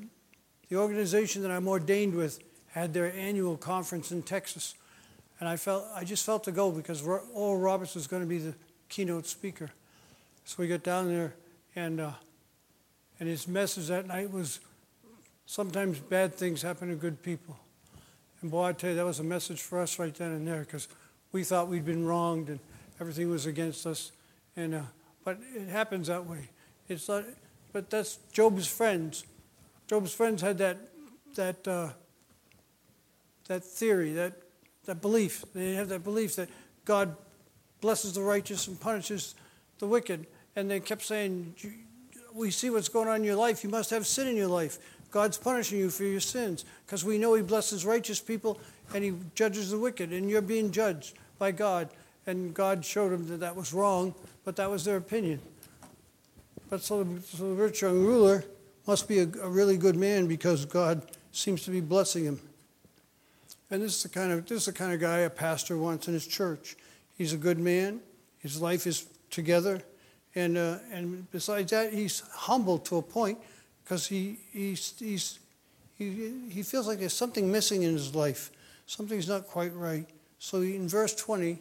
the 0.70 0.76
organization 0.76 1.44
that 1.44 1.52
I'm 1.52 1.68
ordained 1.68 2.16
with 2.16 2.40
had 2.78 2.94
their 2.94 3.12
annual 3.14 3.58
conference 3.58 4.12
in 4.12 4.22
Texas. 4.22 4.76
And 5.40 5.48
I 5.50 5.56
felt 5.56 5.86
I 5.96 6.04
just 6.04 6.26
felt 6.26 6.44
to 6.46 6.52
go 6.52 6.72
because 6.72 7.02
Oral 7.06 7.58
Roberts 7.58 7.96
was 7.96 8.08
going 8.08 8.22
to 8.22 8.28
be 8.28 8.40
the 8.40 8.54
keynote 8.90 9.28
speaker. 9.28 9.70
So 10.46 10.56
we 10.60 10.68
got 10.68 10.84
down 10.84 11.10
there, 11.10 11.34
and 11.76 12.00
uh, 12.00 12.12
and 13.19 13.28
his 13.30 13.48
message 13.48 13.88
that 13.88 14.07
night 14.07 14.31
was, 14.31 14.60
sometimes 15.46 16.00
bad 16.00 16.34
things 16.34 16.62
happen 16.62 16.90
to 16.90 16.96
good 16.96 17.22
people. 17.22 17.57
And 18.42 18.50
boy, 18.50 18.66
I 18.66 18.74
tell 18.74 18.92
you, 18.92 18.96
that 18.96 19.06
was 19.06 19.19
a 19.19 19.24
message 19.24 19.62
for 19.62 19.80
us 19.80 20.00
right 20.00 20.14
then 20.14 20.31
and 20.31 20.48
there 20.48 20.62
because 20.62 20.88
we 21.31 21.44
thought 21.44 21.68
we'd 21.68 21.86
been 21.86 22.06
wronged 22.06 22.50
and 22.50 22.60
everything 23.00 23.30
was 23.30 23.46
against 23.46 23.86
us. 23.86 24.12
And 24.56 24.76
uh, 24.76 24.81
but 25.24 25.38
it 25.56 25.68
happens 25.68 26.07
that 26.07 26.26
way. 26.26 26.50
It's 26.88 27.07
not, 27.07 27.26
but 27.74 27.90
that's 27.90 28.18
Job's 28.31 28.68
friends. 28.68 29.26
Job's 29.88 30.14
friends 30.14 30.42
had 30.42 30.57
that 30.60 30.78
that. 31.36 31.68
Uh, 31.68 31.90
that 33.47 33.63
theory, 33.63 34.13
that, 34.13 34.33
that 34.85 35.01
belief. 35.01 35.44
They 35.54 35.75
have 35.75 35.89
that 35.89 36.04
belief 36.04 36.35
that 36.35 36.49
God 36.85 37.16
blesses 37.81 38.13
the 38.13 38.21
righteous 38.21 38.68
and 38.68 38.80
punishes 38.80 39.35
the 39.80 39.87
wicked. 39.87 40.25
And 40.56 40.69
they 40.69 40.80
kept 40.80 41.04
saying, 41.04 41.56
We 42.33 42.51
see 42.51 42.69
what's 42.69 42.89
going 42.89 43.07
on 43.07 43.18
in 43.18 43.23
your 43.23 43.35
life. 43.35 43.63
You 43.63 43.69
must 43.69 43.89
have 43.92 44.07
sin 44.07 44.27
in 44.27 44.35
your 44.35 44.47
life. 44.47 44.80
God's 45.11 45.37
punishing 45.37 45.80
you 45.80 45.89
for 45.89 46.04
your 46.04 46.19
sins 46.19 46.66
because 46.85 47.06
we 47.06 47.18
know 47.18 47.33
He 47.33 47.42
blesses 47.42 47.85
righteous 47.85 48.19
people 48.19 48.59
and 48.94 49.04
He 49.04 49.13
judges 49.35 49.71
the 49.71 49.80
wicked, 49.80 50.11
and 50.13 50.30
you're 50.30 50.42
being 50.42 50.71
judged 50.71 51.18
by 51.39 51.51
God. 51.51 51.89
And 52.25 52.54
God 52.54 52.83
showed 52.83 53.11
them 53.11 53.27
that 53.27 53.39
that 53.39 53.56
was 53.56 53.73
wrong, 53.73 54.13
but 54.44 54.56
that 54.57 54.69
was 54.69 54.83
their 54.83 54.97
opinion. 54.97 55.39
But 56.69 56.81
so 56.81 57.04
the, 57.04 57.21
so 57.21 57.56
the 57.56 57.61
rich 57.61 57.81
young 57.81 58.04
ruler 58.04 58.44
must 58.85 59.07
be 59.07 59.19
a, 59.19 59.27
a 59.42 59.49
really 59.49 59.77
good 59.77 59.95
man 59.95 60.27
because 60.27 60.66
God 60.66 61.04
seems 61.31 61.63
to 61.63 61.71
be 61.71 61.81
blessing 61.81 62.25
him. 62.25 62.39
And 63.69 63.81
this 63.81 63.97
is 63.97 64.04
the 64.04 64.09
kind 64.09 64.31
of 64.31 64.45
this 64.45 64.59
is 64.59 64.66
the 64.66 64.74
kind 64.74 64.94
of 64.94 65.00
guy 65.00 65.19
a 65.19 65.30
pastor 65.30 65.78
wants 65.78 66.07
in 66.07 66.14
his 66.14 66.26
church. 66.26 66.78
He's 67.18 67.33
a 67.33 67.38
good 67.38 67.59
man. 67.59 68.00
His 68.40 68.62
life 68.62 68.88
is 68.88 69.07
together, 69.30 69.81
and 70.36 70.57
uh, 70.57 70.78
and 70.92 71.30
besides 71.31 71.71
that, 71.71 71.94
he's 71.94 72.21
humble 72.31 72.78
to 72.80 72.97
a 72.97 73.02
point 73.02 73.40
because 73.83 74.07
he 74.07 74.40
he's, 74.52 74.94
he's 74.97 75.40
he 75.97 76.31
he 76.50 76.64
feels 76.64 76.88
like 76.88 77.00
there's 77.00 77.14
something 77.14 77.52
missing 77.52 77.83
in 77.83 77.94
his 77.94 78.16
life. 78.16 78.52
Something's 78.86 79.28
not 79.28 79.47
quite 79.47 79.76
right. 79.76 80.07
So 80.40 80.62
in 80.62 80.88
verse 80.88 81.14
20, 81.16 81.59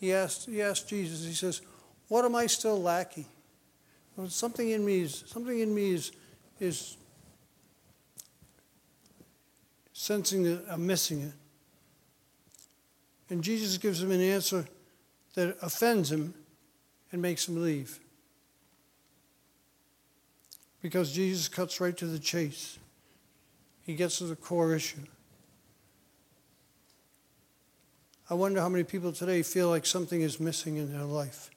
he 0.00 0.12
asked 0.12 0.46
he 0.46 0.60
asked 0.60 0.88
Jesus. 0.88 1.24
He 1.24 1.34
says, 1.34 1.60
"What 2.08 2.24
am 2.24 2.34
I 2.34 2.46
still 2.46 2.80
lacking? 2.80 3.26
Well, 4.16 4.28
something 4.28 4.70
in 4.70 4.84
me 4.84 5.02
is 5.02 5.22
something 5.26 5.58
in 5.58 5.72
me 5.74 5.92
is 5.92 6.12
is." 6.58 6.96
Sensing 9.96 10.42
that 10.42 10.64
I'm 10.68 10.84
missing 10.84 11.22
it. 11.22 11.32
And 13.30 13.42
Jesus 13.42 13.78
gives 13.78 14.02
him 14.02 14.10
an 14.10 14.20
answer 14.20 14.66
that 15.34 15.56
offends 15.62 16.12
him 16.12 16.34
and 17.10 17.20
makes 17.22 17.48
him 17.48 17.62
leave. 17.62 18.00
because 20.84 21.12
Jesus 21.12 21.48
cuts 21.48 21.80
right 21.80 21.96
to 21.96 22.04
the 22.04 22.18
chase. 22.18 22.78
He 23.86 23.94
gets 23.94 24.18
to 24.18 24.24
the 24.24 24.36
core 24.36 24.74
issue. 24.74 24.98
I 28.28 28.34
wonder 28.34 28.60
how 28.60 28.68
many 28.68 28.84
people 28.84 29.10
today 29.10 29.42
feel 29.42 29.70
like 29.70 29.86
something 29.86 30.20
is 30.20 30.38
missing 30.38 30.76
in 30.76 30.92
their 30.92 31.04
life. 31.04 31.48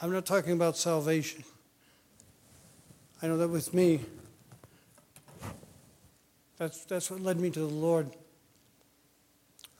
I'm 0.00 0.12
not 0.12 0.24
talking 0.24 0.52
about 0.52 0.76
salvation. 0.76 1.42
I 3.20 3.26
know 3.26 3.38
that 3.38 3.48
with 3.48 3.74
me, 3.74 4.02
that's, 6.58 6.84
that's 6.84 7.10
what 7.10 7.20
led 7.20 7.40
me 7.40 7.50
to 7.50 7.58
the 7.58 7.66
Lord. 7.66 8.08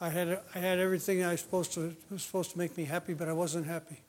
I 0.00 0.10
had, 0.10 0.40
I 0.54 0.58
had 0.58 0.78
everything 0.78 1.24
I 1.24 1.32
was 1.32 1.40
supposed 1.40 1.72
to 1.74 1.96
was 2.10 2.22
supposed 2.22 2.50
to 2.52 2.58
make 2.58 2.76
me 2.76 2.84
happy, 2.84 3.14
but 3.14 3.28
I 3.28 3.32
wasn't 3.32 3.66
happy. 3.66 4.00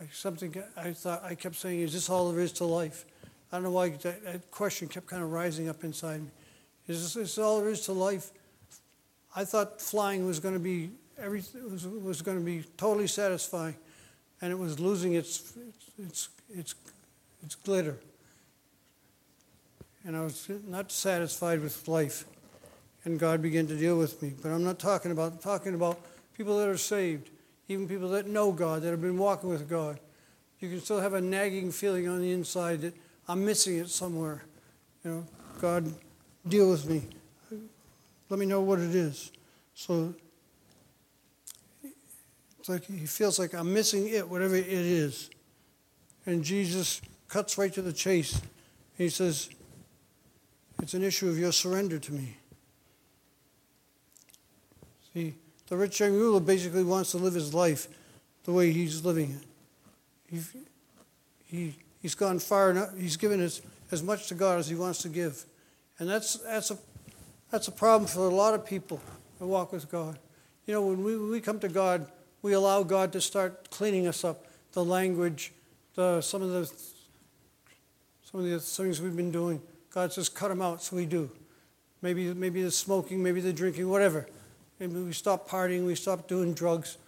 I, 0.00 0.08
something 0.12 0.54
I 0.76 0.92
thought 0.92 1.22
I 1.22 1.34
kept 1.34 1.54
saying, 1.54 1.80
"Is 1.80 1.92
this 1.92 2.10
all 2.10 2.32
there 2.32 2.40
is 2.40 2.52
to 2.54 2.64
life?" 2.64 3.04
I 3.52 3.56
don't 3.56 3.64
know 3.64 3.70
why 3.70 3.90
that, 3.90 4.24
that 4.24 4.50
question 4.50 4.88
kept 4.88 5.06
kind 5.06 5.22
of 5.22 5.30
rising 5.30 5.68
up 5.68 5.84
inside 5.84 6.22
me. 6.22 6.28
Is 6.88 7.02
this, 7.02 7.16
is 7.16 7.36
this 7.36 7.38
all 7.38 7.60
there 7.60 7.68
is 7.68 7.82
to 7.82 7.92
life? 7.92 8.30
I 9.36 9.44
thought 9.44 9.80
flying 9.80 10.26
was 10.26 10.40
going 10.40 10.54
to 10.54 10.60
be 10.60 10.90
everything 11.18 11.70
was, 11.70 11.86
was 11.86 12.22
going 12.22 12.38
to 12.38 12.44
be 12.44 12.64
totally 12.76 13.06
satisfying, 13.06 13.76
and 14.40 14.50
it 14.50 14.58
was 14.58 14.80
losing 14.80 15.14
its 15.14 15.52
its 15.98 16.28
its 16.50 16.74
its 17.44 17.54
glitter. 17.54 17.98
And 20.04 20.16
I 20.16 20.22
was 20.22 20.50
not 20.66 20.90
satisfied 20.90 21.60
with 21.60 21.86
life, 21.86 22.24
and 23.04 23.18
God 23.18 23.42
began 23.42 23.66
to 23.66 23.76
deal 23.76 23.98
with 23.98 24.22
me. 24.22 24.34
But 24.40 24.50
I'm 24.50 24.64
not 24.64 24.78
talking 24.78 25.10
about 25.10 25.32
I'm 25.32 25.38
talking 25.38 25.74
about 25.74 26.00
people 26.36 26.58
that 26.58 26.68
are 26.68 26.76
saved, 26.76 27.30
even 27.68 27.88
people 27.88 28.08
that 28.10 28.26
know 28.26 28.52
God, 28.52 28.82
that 28.82 28.90
have 28.90 29.02
been 29.02 29.18
walking 29.18 29.50
with 29.50 29.68
God. 29.68 29.98
You 30.60 30.68
can 30.68 30.80
still 30.80 31.00
have 31.00 31.14
a 31.14 31.20
nagging 31.20 31.72
feeling 31.72 32.08
on 32.08 32.20
the 32.20 32.30
inside 32.30 32.82
that 32.82 32.94
I'm 33.26 33.44
missing 33.44 33.78
it 33.78 33.88
somewhere. 33.88 34.44
You 35.04 35.10
know, 35.10 35.26
God, 35.60 35.92
deal 36.46 36.70
with 36.70 36.88
me. 36.88 37.02
Let 38.28 38.38
me 38.38 38.46
know 38.46 38.60
what 38.60 38.78
it 38.78 38.94
is. 38.94 39.32
So 39.74 40.14
it's 42.58 42.68
like 42.68 42.84
he 42.84 43.06
feels 43.06 43.38
like 43.38 43.54
I'm 43.54 43.72
missing 43.74 44.08
it, 44.08 44.28
whatever 44.28 44.54
it 44.54 44.68
is. 44.68 45.30
And 46.24 46.44
Jesus 46.44 47.02
cuts 47.28 47.58
right 47.58 47.72
to 47.72 47.82
the 47.82 47.92
chase. 47.92 48.40
He 48.96 49.08
says, 49.08 49.50
It's 50.80 50.94
an 50.94 51.02
issue 51.02 51.28
of 51.28 51.38
your 51.38 51.50
surrender 51.50 51.98
to 51.98 52.12
me. 52.12 52.36
See, 55.12 55.34
the 55.68 55.76
rich 55.76 56.00
young 56.00 56.12
ruler 56.12 56.40
basically 56.40 56.84
wants 56.84 57.10
to 57.12 57.18
live 57.18 57.34
his 57.34 57.52
life 57.54 57.88
the 58.44 58.52
way 58.52 58.72
he's 58.72 59.04
living 59.04 59.38
it. 59.40 59.46
He, 60.28 60.40
he, 61.44 61.74
he's 62.00 62.14
gone 62.14 62.38
far 62.38 62.70
enough, 62.70 62.96
he's 62.96 63.16
given 63.16 63.40
as, 63.40 63.62
as 63.90 64.02
much 64.02 64.28
to 64.28 64.34
God 64.34 64.58
as 64.58 64.68
he 64.68 64.74
wants 64.74 65.02
to 65.02 65.08
give. 65.08 65.44
And 65.98 66.08
that's, 66.08 66.34
that's 66.36 66.70
a 66.70 66.78
that's 67.52 67.68
a 67.68 67.72
problem 67.72 68.08
for 68.08 68.20
a 68.20 68.34
lot 68.34 68.54
of 68.54 68.64
people 68.64 68.98
that 69.38 69.46
walk 69.46 69.72
with 69.72 69.90
God. 69.90 70.18
You 70.66 70.72
know, 70.72 70.86
when 70.86 71.04
we, 71.04 71.18
when 71.18 71.30
we 71.30 71.40
come 71.40 71.60
to 71.60 71.68
God, 71.68 72.06
we 72.40 72.54
allow 72.54 72.82
God 72.82 73.12
to 73.12 73.20
start 73.20 73.70
cleaning 73.70 74.06
us 74.06 74.24
up. 74.24 74.46
The 74.72 74.82
language, 74.82 75.52
the, 75.94 76.22
some 76.22 76.40
of 76.40 76.48
the 76.48 76.64
some 78.24 78.40
of 78.40 78.46
the 78.46 78.58
things 78.58 79.02
we've 79.02 79.14
been 79.14 79.30
doing. 79.30 79.60
God 79.90 80.14
says, 80.14 80.30
cut 80.30 80.48
them 80.48 80.62
out, 80.62 80.82
so 80.82 80.96
we 80.96 81.04
do. 81.04 81.30
Maybe, 82.00 82.32
maybe 82.32 82.62
the 82.62 82.70
smoking, 82.70 83.22
maybe 83.22 83.42
the 83.42 83.52
drinking, 83.52 83.86
whatever. 83.90 84.26
Maybe 84.88 85.00
we 85.00 85.12
stop 85.12 85.48
partying, 85.48 85.86
we 85.86 85.94
stop 85.94 86.26
doing 86.26 86.54
drugs. 86.54 86.98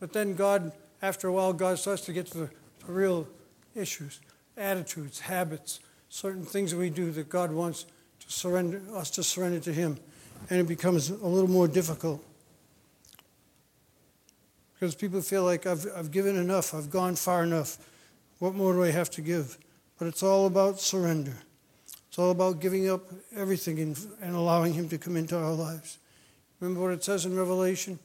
But 0.00 0.14
then 0.14 0.34
God, 0.34 0.72
after 1.02 1.28
a 1.28 1.32
while, 1.32 1.52
God 1.52 1.78
starts 1.78 2.06
to 2.06 2.12
get 2.14 2.26
to 2.28 2.38
the, 2.38 2.50
the 2.86 2.92
real 2.92 3.28
issues, 3.74 4.20
attitudes, 4.56 5.20
habits, 5.20 5.80
certain 6.08 6.42
things 6.42 6.70
that 6.70 6.78
we 6.78 6.88
do 6.88 7.10
that 7.10 7.28
God 7.28 7.52
wants 7.52 7.84
to 8.20 8.32
surrender 8.32 8.80
us 8.94 9.10
to 9.10 9.22
surrender 9.22 9.60
to 9.60 9.74
Him, 9.74 9.98
and 10.48 10.58
it 10.58 10.66
becomes 10.66 11.10
a 11.10 11.26
little 11.26 11.50
more 11.50 11.68
difficult 11.68 12.24
because 14.72 14.94
people 14.94 15.20
feel 15.20 15.44
like 15.44 15.66
I've 15.66 15.86
I've 15.94 16.10
given 16.10 16.36
enough, 16.36 16.72
I've 16.72 16.90
gone 16.90 17.16
far 17.16 17.42
enough. 17.42 17.76
What 18.38 18.54
more 18.54 18.72
do 18.72 18.84
I 18.84 18.90
have 18.90 19.10
to 19.10 19.20
give? 19.20 19.58
But 19.98 20.08
it's 20.08 20.22
all 20.22 20.46
about 20.46 20.80
surrender. 20.80 21.36
It's 22.08 22.18
all 22.18 22.30
about 22.30 22.60
giving 22.60 22.88
up 22.88 23.02
everything 23.36 23.78
and, 23.80 23.98
and 24.22 24.34
allowing 24.34 24.72
Him 24.72 24.88
to 24.88 24.96
come 24.96 25.16
into 25.16 25.36
our 25.36 25.52
lives. 25.52 25.98
Remember 26.62 26.82
what 26.82 26.92
it 26.92 27.02
says 27.02 27.26
in 27.26 27.36
Revelation? 27.36 27.98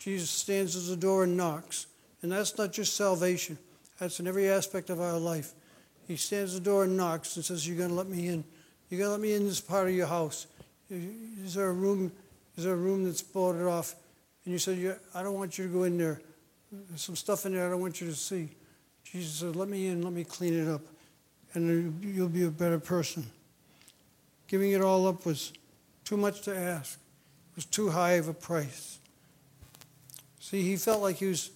Jesus 0.00 0.28
stands 0.28 0.74
at 0.74 0.90
the 0.90 0.96
door 0.96 1.22
and 1.22 1.36
knocks. 1.36 1.86
And 2.20 2.32
that's 2.32 2.58
not 2.58 2.72
just 2.72 2.96
salvation, 2.96 3.56
that's 4.00 4.18
in 4.18 4.26
every 4.26 4.48
aspect 4.48 4.90
of 4.90 5.00
our 5.00 5.18
life. 5.18 5.52
He 6.08 6.16
stands 6.16 6.56
at 6.56 6.64
the 6.64 6.70
door 6.70 6.82
and 6.82 6.96
knocks 6.96 7.36
and 7.36 7.44
says, 7.44 7.66
You're 7.66 7.76
going 7.76 7.90
to 7.90 7.94
let 7.94 8.08
me 8.08 8.26
in. 8.26 8.42
You're 8.90 8.98
going 8.98 9.08
to 9.08 9.12
let 9.12 9.20
me 9.20 9.34
in 9.34 9.44
this 9.44 9.60
part 9.60 9.86
of 9.86 9.94
your 9.94 10.08
house. 10.08 10.48
Is 10.90 11.54
there 11.54 11.68
a 11.68 11.72
room? 11.72 12.10
Is 12.56 12.64
there 12.64 12.72
a 12.72 12.76
room 12.76 13.04
that's 13.04 13.22
boarded 13.22 13.66
off? 13.66 13.94
And 14.44 14.52
you 14.52 14.58
said, 14.58 14.98
I 15.14 15.22
don't 15.22 15.34
want 15.34 15.56
you 15.56 15.68
to 15.68 15.72
go 15.72 15.84
in 15.84 15.96
there. 15.96 16.20
There's 16.72 17.02
some 17.02 17.14
stuff 17.14 17.46
in 17.46 17.54
there 17.54 17.68
I 17.68 17.70
don't 17.70 17.80
want 17.80 18.00
you 18.00 18.08
to 18.08 18.16
see. 18.16 18.48
Jesus 19.04 19.34
said, 19.34 19.54
Let 19.54 19.68
me 19.68 19.86
in, 19.86 20.02
let 20.02 20.12
me 20.12 20.24
clean 20.24 20.54
it 20.54 20.66
up, 20.66 20.82
and 21.54 22.04
you'll 22.04 22.28
be 22.28 22.42
a 22.42 22.50
better 22.50 22.80
person. 22.80 23.24
Giving 24.48 24.72
it 24.72 24.80
all 24.80 25.06
up 25.06 25.24
was 25.24 25.52
too 26.04 26.16
much 26.16 26.40
to 26.42 26.56
ask, 26.58 26.98
was 27.54 27.64
too 27.64 27.90
high 27.90 28.12
of 28.12 28.28
a 28.28 28.34
price. 28.34 28.98
See, 30.40 30.62
he 30.62 30.76
felt 30.76 31.02
like 31.02 31.16
he 31.16 31.26
was, 31.26 31.50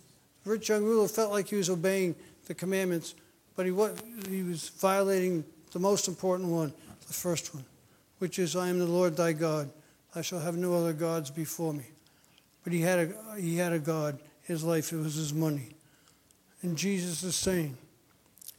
rich 0.45 0.69
young 0.69 0.85
ruler 0.85 1.09
felt 1.09 1.31
like 1.31 1.49
he 1.49 1.57
was 1.57 1.71
obeying 1.71 2.15
the 2.47 2.55
commandments, 2.55 3.15
but 3.57 3.67
he 3.67 3.73
was, 3.73 3.99
he 4.29 4.43
was 4.43 4.69
violating 4.69 5.45
the 5.73 5.79
most 5.79 6.09
important 6.09 6.49
one 6.51 6.73
the 7.07 7.13
first 7.13 7.55
one, 7.55 7.65
which 8.19 8.39
is, 8.39 8.57
I 8.57 8.69
am 8.69 8.79
the 8.79 8.87
Lord 8.87 9.17
thy 9.17 9.33
God. 9.33 9.71
I 10.15 10.23
shall 10.23 10.41
have 10.41 10.57
no 10.57 10.75
other 10.75 10.93
gods 10.93 11.31
before 11.31 11.73
me. 11.73 11.85
But 12.65 12.73
he 12.73 12.81
had 12.81 12.99
a, 12.99 13.41
he 13.41 13.57
had 13.57 13.73
a 13.73 13.79
God. 13.79 14.19
His 14.43 14.65
life, 14.65 14.93
it 14.93 14.97
was 14.97 15.15
his 15.15 15.33
money. 15.33 15.71
And 16.63 16.77
Jesus 16.77 17.23
is 17.23 17.37
saying, 17.37 17.77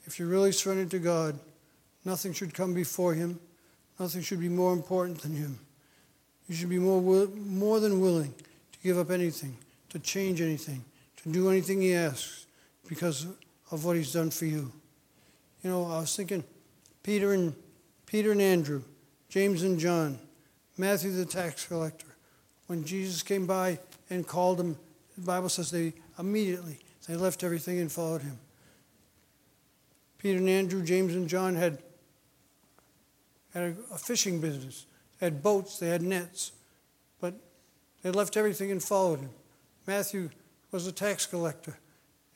if 0.05 0.19
you 0.19 0.27
really 0.27 0.51
surrender 0.51 0.85
to 0.85 0.99
God, 0.99 1.39
nothing 2.05 2.33
should 2.33 2.53
come 2.53 2.73
before 2.73 3.13
him. 3.13 3.39
Nothing 3.99 4.21
should 4.21 4.39
be 4.39 4.49
more 4.49 4.73
important 4.73 5.21
than 5.21 5.33
him. 5.35 5.59
You 6.47 6.55
should 6.55 6.69
be 6.69 6.79
more, 6.79 7.27
more 7.27 7.79
than 7.79 7.99
willing 7.99 8.33
to 8.33 8.79
give 8.83 8.97
up 8.97 9.11
anything, 9.11 9.57
to 9.89 9.99
change 9.99 10.41
anything, 10.41 10.83
to 11.23 11.29
do 11.29 11.49
anything 11.49 11.81
he 11.81 11.93
asks 11.93 12.45
because 12.87 13.27
of 13.71 13.83
what 13.83 13.97
he's 13.97 14.13
done 14.13 14.29
for 14.29 14.45
you. 14.45 14.71
You 15.63 15.69
know, 15.69 15.85
I 15.85 15.99
was 15.99 16.15
thinking, 16.15 16.43
Peter 17.03 17.33
and 17.33 17.53
Peter 18.05 18.31
and 18.31 18.41
Andrew, 18.41 18.83
James 19.27 19.63
and 19.63 19.77
John, 19.77 20.17
Matthew 20.77 21.11
the 21.11 21.25
tax 21.25 21.65
collector. 21.65 22.07
When 22.67 22.85
Jesus 22.85 23.21
came 23.21 23.45
by 23.45 23.79
and 24.09 24.25
called 24.25 24.57
them, 24.57 24.77
the 25.17 25.25
Bible 25.25 25.49
says 25.49 25.71
they 25.71 25.93
immediately 26.17 26.79
they 27.07 27.15
left 27.15 27.43
everything 27.43 27.79
and 27.79 27.91
followed 27.91 28.21
him. 28.21 28.37
Peter 30.17 30.37
and 30.37 30.49
Andrew, 30.49 30.83
James 30.83 31.15
and 31.15 31.27
John 31.27 31.55
had, 31.55 31.79
had 33.53 33.63
a, 33.63 33.75
a 33.93 33.97
fishing 33.97 34.41
business. 34.41 34.85
Had 35.19 35.41
boats, 35.41 35.79
they 35.79 35.89
had 35.89 36.01
nets, 36.01 36.51
but 37.19 37.33
they 38.03 38.11
left 38.11 38.37
everything 38.37 38.71
and 38.71 38.83
followed 38.83 39.19
him. 39.19 39.29
Matthew 39.85 40.29
was 40.71 40.85
a 40.85 40.91
tax 40.91 41.25
collector. 41.25 41.77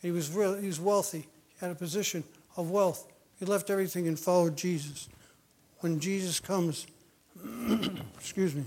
He 0.01 0.11
was, 0.11 0.31
real, 0.31 0.55
he 0.55 0.67
was 0.67 0.79
wealthy. 0.79 1.27
He 1.49 1.59
had 1.59 1.71
a 1.71 1.75
position 1.75 2.23
of 2.57 2.71
wealth. 2.71 3.07
He 3.39 3.45
left 3.45 3.69
everything 3.69 4.07
and 4.07 4.19
followed 4.19 4.55
Jesus 4.55 5.09
when 5.81 5.99
Jesus 5.99 6.39
comes, 6.39 6.87
excuse 8.15 8.55
me, 8.55 8.65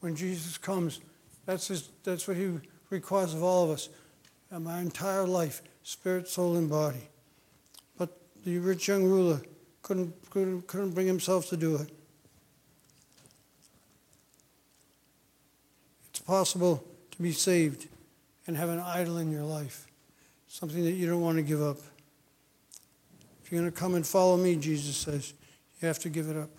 when 0.00 0.14
Jesus 0.14 0.58
comes, 0.58 1.00
that's, 1.44 1.68
his, 1.68 1.88
that's 2.04 2.28
what 2.28 2.36
he 2.36 2.58
requires 2.90 3.34
of 3.34 3.42
all 3.42 3.64
of 3.64 3.70
us, 3.70 3.88
and 4.50 4.64
my 4.64 4.80
entire 4.80 5.26
life, 5.26 5.62
spirit, 5.82 6.28
soul, 6.28 6.56
and 6.56 6.70
body. 6.70 7.08
But 7.98 8.16
the 8.44 8.58
rich 8.58 8.88
young 8.88 9.04
ruler 9.04 9.40
couldn't, 9.82 10.14
couldn't, 10.30 10.66
couldn't 10.66 10.90
bring 10.90 11.06
himself 11.06 11.48
to 11.48 11.56
do 11.56 11.76
it. 11.76 11.90
Possible 16.26 16.84
to 17.12 17.22
be 17.22 17.32
saved 17.32 17.88
and 18.46 18.56
have 18.56 18.68
an 18.68 18.80
idol 18.80 19.18
in 19.18 19.30
your 19.30 19.44
life, 19.44 19.86
something 20.48 20.84
that 20.84 20.92
you 20.92 21.08
don't 21.08 21.20
want 21.20 21.36
to 21.36 21.42
give 21.42 21.62
up. 21.62 21.78
If 23.44 23.52
you're 23.52 23.60
going 23.60 23.72
to 23.72 23.78
come 23.78 23.94
and 23.94 24.06
follow 24.06 24.36
me, 24.36 24.56
Jesus 24.56 24.96
says, 24.96 25.32
you 25.80 25.88
have 25.88 25.98
to 26.00 26.08
give 26.08 26.28
it 26.28 26.36
up. 26.36 26.50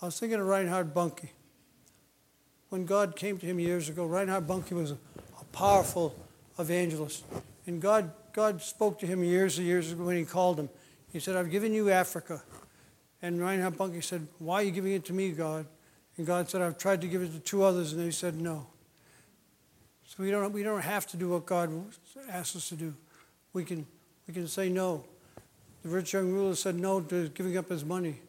I 0.00 0.06
was 0.06 0.18
thinking 0.18 0.40
of 0.40 0.46
Reinhard 0.46 0.92
Bonnke. 0.92 1.28
When 2.68 2.86
God 2.86 3.16
came 3.16 3.38
to 3.38 3.46
him 3.46 3.60
years 3.60 3.88
ago, 3.88 4.04
Reinhard 4.04 4.46
Bonnke 4.46 4.72
was 4.72 4.90
a, 4.90 4.98
a 5.40 5.44
powerful 5.52 6.14
evangelist. 6.58 7.24
And 7.66 7.80
God, 7.80 8.10
God 8.32 8.60
spoke 8.62 8.98
to 9.00 9.06
him 9.06 9.22
years 9.22 9.58
and 9.58 9.66
years 9.66 9.92
ago 9.92 10.04
when 10.04 10.16
he 10.16 10.24
called 10.24 10.58
him. 10.58 10.68
He 11.12 11.20
said, 11.20 11.36
I've 11.36 11.50
given 11.50 11.72
you 11.72 11.90
Africa. 11.90 12.42
And 13.20 13.40
Reinhard 13.40 13.74
Bonnke 13.74 14.02
said, 14.02 14.26
Why 14.38 14.56
are 14.56 14.62
you 14.64 14.70
giving 14.72 14.92
it 14.92 15.04
to 15.06 15.12
me, 15.12 15.30
God? 15.30 15.66
And 16.16 16.26
God 16.26 16.50
said, 16.50 16.62
I've 16.62 16.78
tried 16.78 17.00
to 17.02 17.08
give 17.08 17.22
it 17.22 17.32
to 17.32 17.38
two 17.38 17.62
others, 17.62 17.92
and 17.92 18.04
they 18.04 18.10
said 18.10 18.40
no. 18.40 18.66
So 20.14 20.22
we 20.22 20.30
don't, 20.30 20.52
we 20.52 20.62
don't 20.62 20.82
have 20.82 21.06
to 21.06 21.16
do 21.16 21.30
what 21.30 21.46
God 21.46 21.70
asks 22.28 22.54
us 22.54 22.68
to 22.68 22.74
do. 22.74 22.92
We 23.54 23.64
can, 23.64 23.86
we 24.28 24.34
can 24.34 24.46
say 24.46 24.68
no. 24.68 25.04
The 25.82 25.88
rich 25.88 26.12
young 26.12 26.30
ruler 26.30 26.54
said 26.54 26.74
no 26.74 27.00
to 27.00 27.30
giving 27.30 27.56
up 27.56 27.70
his 27.70 27.82
money. 27.82 28.20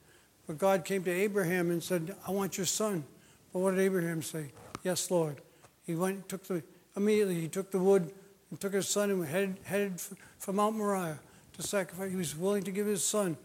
But 0.48 0.58
God 0.58 0.86
came 0.86 1.04
to 1.04 1.12
Abraham 1.12 1.72
and 1.72 1.84
said, 1.84 2.16
I 2.26 2.32
want 2.32 2.56
your 2.56 2.66
son. 2.66 3.04
But 3.52 3.60
what 3.60 3.72
did 3.72 3.82
Abraham 3.82 4.22
say? 4.22 4.54
Yes, 4.86 5.12
Lord. 5.12 5.42
He 5.86 5.94
went, 5.94 6.30
took 6.30 6.48
the, 6.48 6.64
immediately 6.96 7.36
he 7.42 7.50
took 7.50 7.70
the 7.70 7.80
wood 7.80 8.10
and 8.50 8.62
took 8.62 8.74
his 8.74 8.88
son 8.88 9.12
and 9.12 9.26
headed, 9.26 9.58
headed 9.66 10.02
for 10.40 10.54
Mount 10.54 10.78
Moriah 10.78 11.20
to 11.58 11.64
sacrifice. 11.64 12.10
He 12.10 12.16
was 12.16 12.34
willing 12.34 12.64
to 12.64 12.72
give 12.72 12.88
his 12.88 13.04
son 13.04 13.36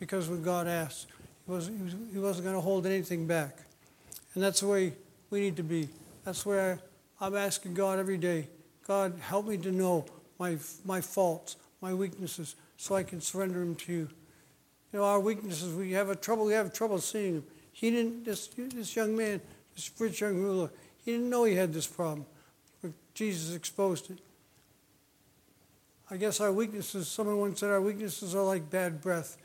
because 0.00 0.28
when 0.28 0.42
God 0.42 0.66
asked, 0.66 1.06
he 1.46 1.52
wasn't, 1.52 1.78
he, 1.78 1.84
was, 1.84 1.94
he 2.14 2.18
wasn't 2.18 2.44
going 2.44 2.56
to 2.56 2.60
hold 2.60 2.86
anything 2.86 3.28
back. 3.28 3.56
And 4.34 4.42
that's 4.42 4.60
the 4.60 4.66
way 4.66 4.94
we 5.30 5.38
need 5.38 5.56
to 5.58 5.62
be. 5.62 5.88
That's 6.24 6.44
where 6.44 6.80
I'm 7.20 7.36
asking 7.36 7.74
God 7.74 7.98
every 7.98 8.18
day 8.18 8.48
God, 8.86 9.18
help 9.20 9.46
me 9.46 9.56
to 9.58 9.72
know 9.72 10.04
my, 10.38 10.58
my 10.84 11.00
faults, 11.00 11.56
my 11.80 11.94
weaknesses, 11.94 12.54
so 12.76 12.94
I 12.94 13.02
can 13.02 13.20
surrender 13.20 13.60
them 13.60 13.74
to 13.76 13.92
you. 13.92 14.08
You 14.92 14.98
know, 14.98 15.04
our 15.04 15.20
weaknesses, 15.20 15.74
we 15.74 15.92
have 15.92 16.10
a 16.10 16.16
trouble, 16.16 16.44
we 16.44 16.52
have 16.52 16.72
trouble 16.72 16.98
seeing 16.98 17.34
them. 17.36 17.44
He 17.72 17.90
didn't, 17.90 18.24
this, 18.24 18.48
this 18.48 18.94
young 18.94 19.16
man, 19.16 19.40
this 19.74 19.90
rich 19.98 20.20
young 20.20 20.36
ruler, 20.36 20.70
he 21.04 21.12
didn't 21.12 21.30
know 21.30 21.44
he 21.44 21.54
had 21.54 21.72
this 21.72 21.86
problem. 21.86 22.26
But 22.82 22.92
Jesus 23.14 23.56
exposed 23.56 24.10
it. 24.10 24.18
I 26.10 26.16
guess 26.16 26.40
our 26.40 26.52
weaknesses, 26.52 27.08
someone 27.08 27.38
once 27.38 27.60
said 27.60 27.70
our 27.70 27.80
weaknesses 27.80 28.34
are 28.34 28.44
like 28.44 28.70
bad 28.70 29.00
breath. 29.00 29.38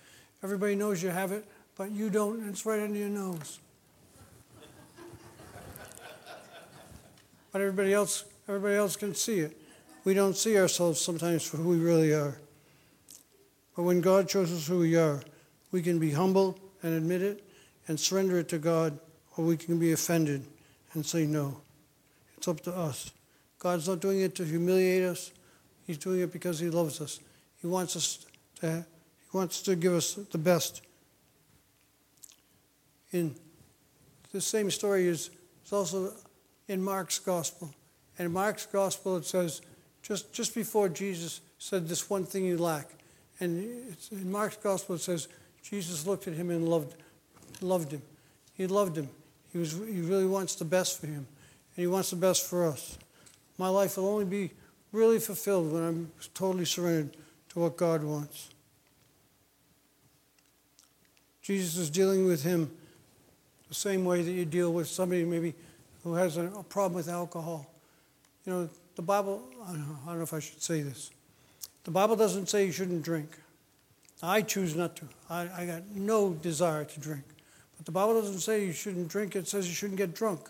Everybody 0.44 0.76
knows 0.76 1.02
you 1.02 1.10
have 1.10 1.32
it, 1.32 1.46
but 1.76 1.92
you 1.92 2.10
don't, 2.10 2.40
and 2.40 2.50
it's 2.50 2.66
right 2.66 2.82
under 2.82 2.98
your 2.98 3.10
nose. 3.10 3.60
But 7.52 7.62
everybody 7.62 7.94
else, 7.94 8.26
everybody 8.48 8.76
else 8.76 8.96
can 8.96 9.16
see 9.16 9.40
it. 9.40 9.60
We 10.04 10.14
don't 10.14 10.36
see 10.36 10.58
ourselves 10.58 11.02
sometimes 11.02 11.44
for 11.44 11.58
who 11.58 11.70
we 11.70 11.78
really 11.78 12.14
are. 12.14 12.38
But 13.76 13.84
when 13.84 14.02
God 14.02 14.30
shows 14.30 14.52
us 14.52 14.68
who 14.68 14.80
we 14.80 14.96
are, 14.96 15.22
we 15.72 15.82
can 15.82 16.00
be 16.00 16.12
humble 16.12 16.60
and 16.84 16.94
admit 16.94 17.22
it 17.22 17.44
and 17.88 18.00
surrender 18.00 18.40
it 18.40 18.50
to 18.50 18.58
God, 18.58 18.98
or 19.36 19.46
we 19.46 19.58
can 19.58 19.80
be 19.80 19.92
offended 19.92 20.46
and 20.94 21.06
say 21.06 21.26
no. 21.26 21.62
It's 22.38 22.48
up 22.48 22.62
to 22.62 22.76
us. 22.76 23.12
God's 23.58 23.88
not 23.88 24.00
doing 24.00 24.22
it 24.22 24.36
to 24.36 24.46
humiliate 24.46 25.04
us. 25.04 25.32
He's 25.86 25.98
doing 25.98 26.22
it 26.22 26.32
because 26.32 26.60
he 26.60 26.70
loves 26.70 27.02
us. 27.02 27.20
He 27.62 27.68
wants 27.68 27.96
us 27.96 28.26
to 28.62 28.86
he 29.32 29.38
wants 29.38 29.62
to 29.64 29.76
give 29.76 29.94
us 29.94 30.16
the 30.16 30.38
best. 30.38 30.82
In 33.12 33.36
the 34.32 34.42
same 34.42 34.72
story 34.72 35.08
is, 35.08 35.30
is 35.66 35.74
also 35.74 36.14
in 36.70 36.82
Mark's 36.82 37.20
gospel. 37.20 37.74
And 38.18 38.28
in 38.28 38.32
Mark's 38.32 38.66
gospel 38.66 39.18
it 39.18 39.26
says, 39.26 39.62
just, 40.02 40.32
just 40.32 40.56
before 40.56 40.88
Jesus 40.88 41.42
said 41.58 41.90
this 41.90 42.10
one 42.10 42.24
thing 42.24 42.46
you 42.46 42.58
lack. 42.58 42.88
And 43.42 43.96
in 44.12 44.32
Mark's 44.32 44.58
gospel 44.58 44.96
it 44.96 45.02
says, 45.02 45.28
Jesus 45.62 46.08
looked 46.08 46.28
at 46.28 46.36
him 46.36 46.50
and 46.50 46.70
loved, 46.70 46.96
loved 47.62 47.92
him. 47.92 48.02
He 48.54 48.68
loved 48.68 48.98
him. 48.98 49.10
He, 49.52 49.58
was, 49.58 49.74
he 49.74 50.02
really 50.02 50.28
wants 50.28 50.56
the 50.56 50.66
best 50.66 51.02
for 51.02 51.08
him. 51.08 51.28
And 51.76 51.84
he 51.84 51.88
wants 51.88 52.12
the 52.12 52.16
best 52.16 52.46
for 52.46 52.66
us. 52.66 52.98
My 53.58 53.68
life 53.68 53.98
will 53.98 54.08
only 54.08 54.26
be 54.26 54.52
really 54.92 55.20
fulfilled 55.20 55.72
when 55.72 55.84
I'm 55.84 56.12
totally 56.34 56.66
surrendered 56.66 57.18
to 57.50 57.60
what 57.60 57.78
God 57.78 58.04
wants. 58.04 58.50
Jesus 61.42 61.78
is 61.78 61.90
dealing 61.90 62.26
with 62.28 62.44
him 62.44 62.70
the 63.70 63.76
same 63.76 64.06
way 64.06 64.22
that 64.22 64.32
you 64.32 64.46
deal 64.46 64.72
with 64.72 64.88
somebody 64.88 65.24
maybe 65.26 65.56
who 66.10 66.16
has 66.16 66.38
a, 66.38 66.48
problem 66.70 66.94
with 66.94 67.10
alcohol. 67.10 67.72
You 68.46 68.54
know, 68.54 68.70
the 68.96 69.02
Bible, 69.02 69.44
I 69.64 69.72
don't, 69.72 69.80
know, 69.80 69.98
I 70.04 70.10
don't 70.10 70.18
know 70.18 70.24
if 70.24 70.34
I 70.34 70.40
should 70.40 70.62
say 70.62 70.82
this. 70.82 71.12
The 71.84 71.92
Bible 71.92 72.16
doesn't 72.16 72.50
say 72.50 72.66
you 72.66 72.72
shouldn't 72.72 73.04
drink. 73.04 73.30
I 74.22 74.42
choose 74.42 74.76
not 74.76 74.96
to. 74.98 75.06
I, 75.30 75.50
I 75.56 75.66
got 75.66 75.88
no 75.96 76.34
desire 76.34 76.84
to 76.84 77.00
drink. 77.00 77.24
But 77.78 77.86
the 77.86 77.92
Bible 77.92 78.20
doesn't 78.20 78.40
say 78.40 78.66
you 78.66 78.74
shouldn't 78.74 79.08
drink, 79.08 79.36
it 79.36 79.48
says 79.48 79.68
you 79.68 79.74
shouldn't 79.74 79.98
get 79.98 80.14
drunk. 80.14 80.50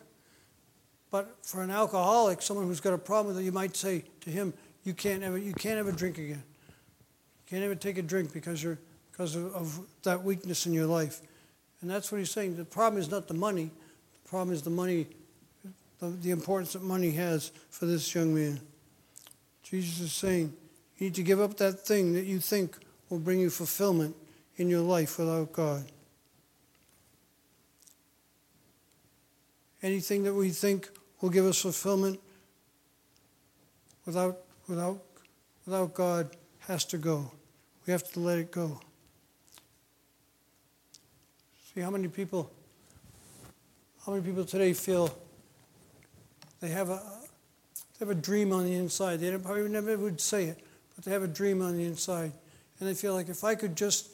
But 1.11 1.35
for 1.45 1.63
an 1.63 1.71
alcoholic, 1.71 2.41
someone 2.41 2.67
who's 2.67 2.79
got 2.79 2.93
a 2.93 2.97
problem 2.97 3.35
with 3.35 3.43
it, 3.43 3.45
you 3.45 3.51
might 3.51 3.75
say 3.75 4.03
to 4.21 4.29
him, 4.29 4.53
you 4.83 4.93
can't 4.93 5.23
ever, 5.23 5.37
you 5.37 5.53
can't 5.53 5.77
ever 5.77 5.91
drink 5.91 6.17
again. 6.17 6.43
You 6.67 7.49
can't 7.49 7.63
ever 7.63 7.75
take 7.75 7.97
a 7.97 8.01
drink 8.01 8.33
because 8.33 8.63
you're 8.63 8.77
because 9.19 9.35
of, 9.35 9.53
of 9.53 9.79
that 10.03 10.23
weakness 10.23 10.65
in 10.65 10.71
your 10.71 10.85
life. 10.85 11.21
And 11.81 11.89
that's 11.89 12.09
what 12.09 12.19
he's 12.19 12.31
saying. 12.31 12.55
The 12.55 12.63
problem 12.63 13.01
is 13.01 13.11
not 13.11 13.27
the 13.27 13.33
money. 13.33 13.69
The 14.23 14.29
problem 14.29 14.53
is 14.53 14.61
the 14.61 14.69
money, 14.69 15.07
the, 15.99 16.07
the 16.07 16.31
importance 16.31 16.73
that 16.73 16.81
money 16.81 17.11
has 17.11 17.51
for 17.69 17.85
this 17.85 18.13
young 18.13 18.33
man. 18.33 18.59
Jesus 19.63 19.99
is 19.99 20.13
saying, 20.13 20.53
you 20.97 21.07
need 21.07 21.15
to 21.15 21.23
give 21.23 21.39
up 21.39 21.57
that 21.57 21.85
thing 21.85 22.13
that 22.13 22.25
you 22.25 22.39
think 22.39 22.77
will 23.09 23.19
bring 23.19 23.39
you 23.39 23.49
fulfillment 23.49 24.15
in 24.57 24.69
your 24.69 24.81
life 24.81 25.17
without 25.17 25.51
God. 25.53 25.83
Anything 29.81 30.23
that 30.23 30.33
we 30.33 30.49
think 30.49 30.89
will 31.21 31.29
give 31.29 31.45
us 31.45 31.61
fulfillment 31.61 32.19
without, 34.05 34.39
without, 34.67 35.01
without 35.65 35.93
God 35.93 36.35
has 36.59 36.83
to 36.85 36.97
go. 36.97 37.31
We 37.85 37.91
have 37.91 38.11
to 38.11 38.19
let 38.19 38.37
it 38.37 38.51
go. 38.51 38.79
See 41.73 41.81
how 41.81 41.91
many 41.91 42.07
people 42.07 42.51
how 44.05 44.13
many 44.13 44.25
people 44.25 44.43
today 44.43 44.73
feel 44.73 45.15
they 46.61 46.69
have 46.69 46.89
a 46.89 47.01
they 47.97 48.05
have 48.05 48.09
a 48.09 48.19
dream 48.19 48.53
on 48.53 48.65
the 48.65 48.75
inside. 48.75 49.17
They 49.17 49.35
probably 49.37 49.67
never 49.69 49.97
would 49.97 50.21
say 50.21 50.45
it, 50.45 50.63
but 50.95 51.05
they 51.05 51.11
have 51.11 51.23
a 51.23 51.27
dream 51.27 51.61
on 51.61 51.77
the 51.77 51.85
inside. 51.85 52.31
And 52.79 52.87
they 52.87 52.93
feel 52.93 53.13
like 53.13 53.29
if 53.29 53.43
I 53.43 53.55
could 53.55 53.75
just 53.75 54.09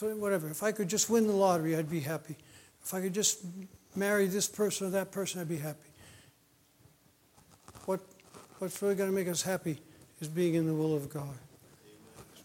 whatever, 0.00 0.48
if 0.48 0.62
I 0.62 0.72
could 0.72 0.88
just 0.88 1.08
win 1.08 1.26
the 1.26 1.32
lottery, 1.32 1.76
I'd 1.76 1.90
be 1.90 2.00
happy. 2.00 2.36
If 2.82 2.94
I 2.94 3.00
could 3.00 3.14
just 3.14 3.44
marry 3.94 4.26
this 4.26 4.48
person 4.48 4.86
or 4.86 4.90
that 4.90 5.10
person, 5.10 5.40
I'd 5.40 5.48
be 5.48 5.58
happy. 5.58 5.90
What 7.86 8.00
what's 8.58 8.80
really 8.82 8.94
going 8.94 9.10
to 9.10 9.14
make 9.14 9.28
us 9.28 9.42
happy 9.42 9.78
is 10.20 10.28
being 10.28 10.54
in 10.54 10.66
the 10.66 10.74
will 10.74 10.94
of 10.94 11.08
God. 11.08 11.36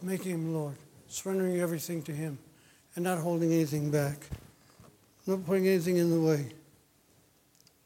Making 0.02 0.32
him 0.32 0.54
Lord, 0.54 0.76
surrendering 1.08 1.60
everything 1.60 2.02
to 2.04 2.12
him 2.14 2.38
and 2.96 3.04
not 3.04 3.20
holding 3.20 3.52
anything 3.52 3.92
back 3.92 4.28
not 5.30 5.46
putting 5.46 5.68
anything 5.68 5.98
in 5.98 6.10
the 6.10 6.20
way. 6.20 6.48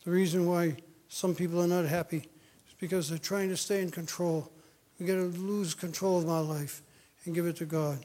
The 0.05 0.11
reason 0.11 0.47
why 0.47 0.77
some 1.13 1.35
people 1.35 1.61
are 1.61 1.67
not 1.67 1.85
happy 1.85 2.17
is 2.17 2.73
because 2.79 3.07
they're 3.07 3.19
trying 3.19 3.49
to 3.49 3.55
stay 3.55 3.81
in 3.81 3.91
control. 3.91 4.51
We 4.99 5.05
got 5.05 5.15
to 5.15 5.25
lose 5.25 5.75
control 5.75 6.17
of 6.17 6.25
my 6.25 6.39
life 6.39 6.81
and 7.25 7.35
give 7.35 7.45
it 7.45 7.55
to 7.57 7.65
God. 7.65 8.03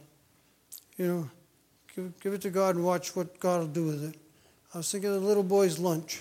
You 0.98 1.06
know, 1.06 1.30
give, 1.96 2.20
give 2.20 2.34
it 2.34 2.42
to 2.42 2.50
God 2.50 2.76
and 2.76 2.84
watch 2.84 3.16
what 3.16 3.40
God 3.40 3.60
will 3.60 3.68
do 3.68 3.84
with 3.86 4.04
it. 4.04 4.20
I 4.74 4.78
was 4.78 4.92
thinking 4.92 5.08
of 5.08 5.22
the 5.22 5.26
little 5.26 5.42
boy's 5.42 5.78
lunch. 5.78 6.20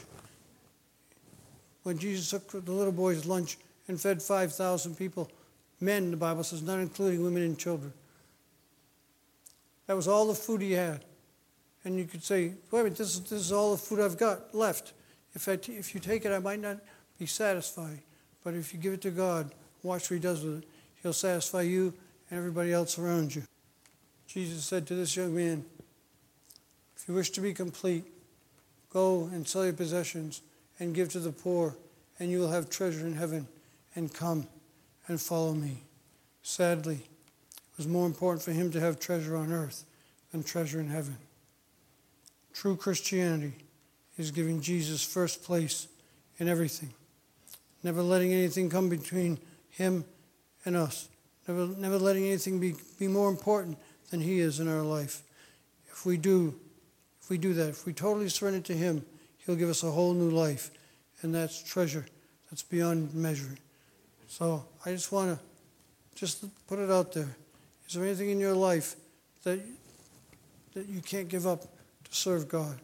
When 1.84 1.98
Jesus 1.98 2.30
took 2.30 2.66
the 2.66 2.72
little 2.72 2.94
boy's 2.94 3.26
lunch 3.26 3.58
and 3.90 4.00
fed 4.00 4.22
5,000 4.22 4.98
people, 4.98 5.30
men, 5.82 6.12
the 6.12 6.18
Bible 6.18 6.46
says, 6.46 6.62
not 6.62 6.80
including 6.80 7.22
women 7.22 7.44
and 7.44 7.60
children. 7.60 7.92
That 9.88 9.98
was 9.98 10.08
all 10.08 10.28
the 10.28 10.36
food 10.36 10.62
he 10.62 10.72
had 10.72 11.04
and 11.88 11.98
you 11.98 12.06
could 12.06 12.24
say, 12.24 12.54
wait 12.70 12.82
a 12.82 12.84
minute, 12.84 12.98
this 12.98 13.16
is, 13.16 13.22
this 13.22 13.40
is 13.40 13.52
all 13.52 13.72
the 13.72 13.78
food 13.78 14.02
I've 14.02 14.18
got 14.18 14.54
left. 14.54 14.92
If, 15.38 15.48
I 15.48 15.56
t- 15.56 15.74
if 15.74 15.94
you 15.94 16.00
take 16.00 16.26
it, 16.26 16.32
I 16.32 16.40
might 16.40 16.60
not 16.60 16.78
be 17.20 17.28
satisfied. 17.28 18.00
But 18.44 18.56
if 18.56 18.74
you 18.74 18.80
give 18.80 18.94
it 18.94 19.02
to 19.02 19.12
God, 19.12 19.54
watch 19.84 20.10
what 20.10 20.16
He 20.16 20.20
does 20.20 20.44
with 20.44 20.64
it. 20.64 20.70
He'll 21.04 21.14
satisfy 21.14 21.62
you 21.62 21.94
and 22.32 22.40
everybody 22.40 22.74
else 22.74 22.98
around 22.98 23.36
you. 23.36 23.44
Jesus 24.26 24.66
said 24.66 24.88
to 24.88 24.96
this 24.96 25.16
young 25.16 25.36
man, 25.36 25.64
If 26.96 27.08
you 27.08 27.14
wish 27.14 27.30
to 27.30 27.42
be 27.42 27.54
complete, 27.54 28.06
go 28.92 29.30
and 29.32 29.48
sell 29.48 29.64
your 29.64 29.74
possessions 29.74 30.42
and 30.80 30.96
give 30.96 31.10
to 31.10 31.20
the 31.20 31.32
poor, 31.32 31.76
and 32.18 32.32
you 32.32 32.40
will 32.40 32.50
have 32.50 32.68
treasure 32.68 33.06
in 33.06 33.14
heaven. 33.14 33.48
And 33.94 34.12
come 34.12 34.48
and 35.08 35.22
follow 35.22 35.54
me. 35.54 35.84
Sadly, 36.42 36.96
it 36.96 37.78
was 37.78 37.88
more 37.88 38.08
important 38.08 38.42
for 38.42 38.54
him 38.54 38.72
to 38.72 38.80
have 38.80 39.00
treasure 39.00 39.36
on 39.36 39.54
earth 39.54 39.86
than 40.32 40.42
treasure 40.42 40.80
in 40.80 40.90
heaven. 40.90 41.18
True 42.54 42.76
Christianity 42.76 43.67
is 44.18 44.32
giving 44.32 44.62
Jesus 44.62 45.04
first 45.04 45.44
place 45.44 45.88
in 46.40 46.48
everything, 46.48 46.94
never 47.84 48.02
letting 48.02 48.34
anything 48.34 48.70
come 48.70 48.90
between 48.90 49.40
him 49.70 50.06
and 50.66 50.76
us, 50.76 51.10
never, 51.48 51.68
never 51.68 51.98
letting 51.98 52.26
anything 52.26 52.60
be, 52.60 52.76
be 53.00 53.08
more 53.08 53.30
important 53.30 53.78
than 54.10 54.22
he 54.22 54.40
is 54.40 54.60
in 54.60 54.68
our 54.68 54.82
life. 54.82 55.24
If 55.92 56.06
we 56.06 56.18
do, 56.18 56.56
if 57.22 57.30
we 57.30 57.38
do 57.38 57.54
that, 57.54 57.70
if 57.70 57.86
we 57.86 57.94
totally 57.94 58.30
surrender 58.30 58.62
to 58.62 58.74
him, 58.74 59.04
he'll 59.46 59.56
give 59.56 59.70
us 59.70 59.84
a 59.84 59.92
whole 59.92 60.14
new 60.14 60.30
life, 60.30 60.72
and 61.22 61.34
that's 61.34 61.62
treasure 61.62 62.06
that's 62.50 62.64
beyond 62.64 63.14
measure. 63.14 63.58
So 64.28 64.66
I 64.86 64.92
just 64.92 65.12
want 65.12 65.38
to 65.38 65.44
just 66.16 66.46
put 66.68 66.80
it 66.80 66.90
out 66.90 67.14
there. 67.14 67.36
Is 67.88 67.94
there 67.94 68.04
anything 68.04 68.30
in 68.30 68.40
your 68.40 68.54
life 68.54 68.96
that 69.44 69.60
that 70.78 70.88
you 70.88 71.02
can't 71.02 71.28
give 71.28 71.48
up 71.48 71.62
to 71.62 72.12
serve 72.12 72.48
God. 72.48 72.80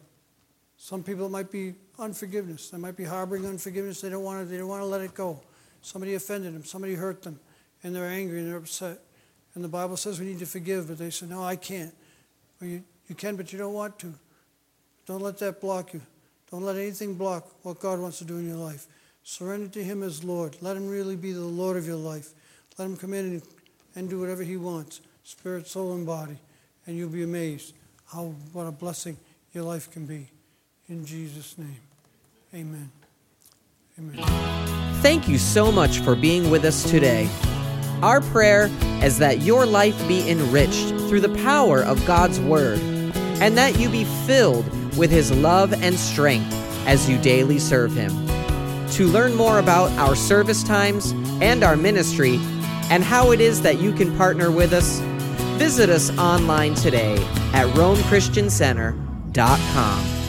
Some 0.84 1.02
people 1.02 1.24
it 1.24 1.30
might 1.30 1.50
be 1.50 1.76
unforgiveness. 1.98 2.68
They 2.68 2.76
might 2.76 2.94
be 2.94 3.04
harboring 3.04 3.46
unforgiveness. 3.46 4.02
They 4.02 4.10
don't 4.10 4.22
want 4.22 4.40
to. 4.40 4.44
They 4.44 4.58
don't 4.58 4.68
want 4.68 4.82
to 4.82 4.86
let 4.86 5.00
it 5.00 5.14
go. 5.14 5.40
Somebody 5.80 6.12
offended 6.12 6.54
them. 6.54 6.62
Somebody 6.62 6.94
hurt 6.94 7.22
them, 7.22 7.40
and 7.82 7.96
they're 7.96 8.04
angry 8.04 8.40
and 8.40 8.50
they're 8.50 8.58
upset. 8.58 8.98
And 9.54 9.64
the 9.64 9.68
Bible 9.68 9.96
says 9.96 10.20
we 10.20 10.26
need 10.26 10.40
to 10.40 10.46
forgive, 10.46 10.88
but 10.88 10.98
they 10.98 11.08
say, 11.08 11.24
no, 11.24 11.42
I 11.42 11.56
can't. 11.56 11.94
Well, 12.60 12.68
you, 12.68 12.84
you 13.08 13.14
can, 13.14 13.34
but 13.34 13.50
you 13.50 13.58
don't 13.58 13.72
want 13.72 13.98
to. 14.00 14.12
Don't 15.06 15.22
let 15.22 15.38
that 15.38 15.58
block 15.58 15.94
you. 15.94 16.02
Don't 16.50 16.64
let 16.64 16.76
anything 16.76 17.14
block 17.14 17.48
what 17.62 17.80
God 17.80 17.98
wants 17.98 18.18
to 18.18 18.26
do 18.26 18.36
in 18.36 18.46
your 18.46 18.58
life. 18.58 18.86
Surrender 19.22 19.68
to 19.68 19.82
Him 19.82 20.02
as 20.02 20.22
Lord. 20.22 20.54
Let 20.60 20.76
Him 20.76 20.86
really 20.86 21.16
be 21.16 21.32
the 21.32 21.40
Lord 21.40 21.78
of 21.78 21.86
your 21.86 21.96
life. 21.96 22.34
Let 22.76 22.84
Him 22.84 22.98
come 22.98 23.14
in 23.14 23.24
and, 23.24 23.42
and 23.94 24.10
do 24.10 24.20
whatever 24.20 24.42
He 24.42 24.58
wants, 24.58 25.00
spirit, 25.22 25.66
soul, 25.66 25.94
and 25.94 26.04
body. 26.04 26.36
And 26.86 26.94
you'll 26.94 27.08
be 27.08 27.22
amazed 27.22 27.72
how 28.12 28.34
what 28.52 28.66
a 28.66 28.70
blessing 28.70 29.16
your 29.54 29.64
life 29.64 29.90
can 29.90 30.04
be. 30.04 30.28
In 30.88 31.04
Jesus' 31.04 31.56
name. 31.56 31.80
Amen. 32.54 32.90
Amen. 33.98 34.16
Thank 35.00 35.28
you 35.28 35.38
so 35.38 35.72
much 35.72 36.00
for 36.00 36.14
being 36.14 36.50
with 36.50 36.64
us 36.64 36.88
today. 36.90 37.28
Our 38.02 38.20
prayer 38.20 38.68
is 39.02 39.18
that 39.18 39.42
your 39.42 39.66
life 39.66 39.96
be 40.08 40.28
enriched 40.28 40.88
through 41.08 41.20
the 41.20 41.34
power 41.42 41.82
of 41.82 42.04
God's 42.06 42.40
Word 42.40 42.80
and 43.40 43.56
that 43.56 43.78
you 43.78 43.88
be 43.88 44.04
filled 44.26 44.66
with 44.96 45.10
His 45.10 45.32
love 45.32 45.72
and 45.72 45.98
strength 45.98 46.52
as 46.86 47.08
you 47.08 47.16
daily 47.18 47.58
serve 47.58 47.94
Him. 47.94 48.10
To 48.90 49.06
learn 49.06 49.34
more 49.34 49.58
about 49.58 49.90
our 49.92 50.14
service 50.14 50.62
times 50.62 51.12
and 51.40 51.64
our 51.64 51.76
ministry 51.76 52.38
and 52.90 53.02
how 53.02 53.30
it 53.30 53.40
is 53.40 53.62
that 53.62 53.80
you 53.80 53.92
can 53.92 54.14
partner 54.16 54.50
with 54.50 54.74
us, 54.74 54.98
visit 55.58 55.88
us 55.88 56.10
online 56.18 56.74
today 56.74 57.16
at 57.52 57.66
RomeChristianCenter.com. 57.74 60.23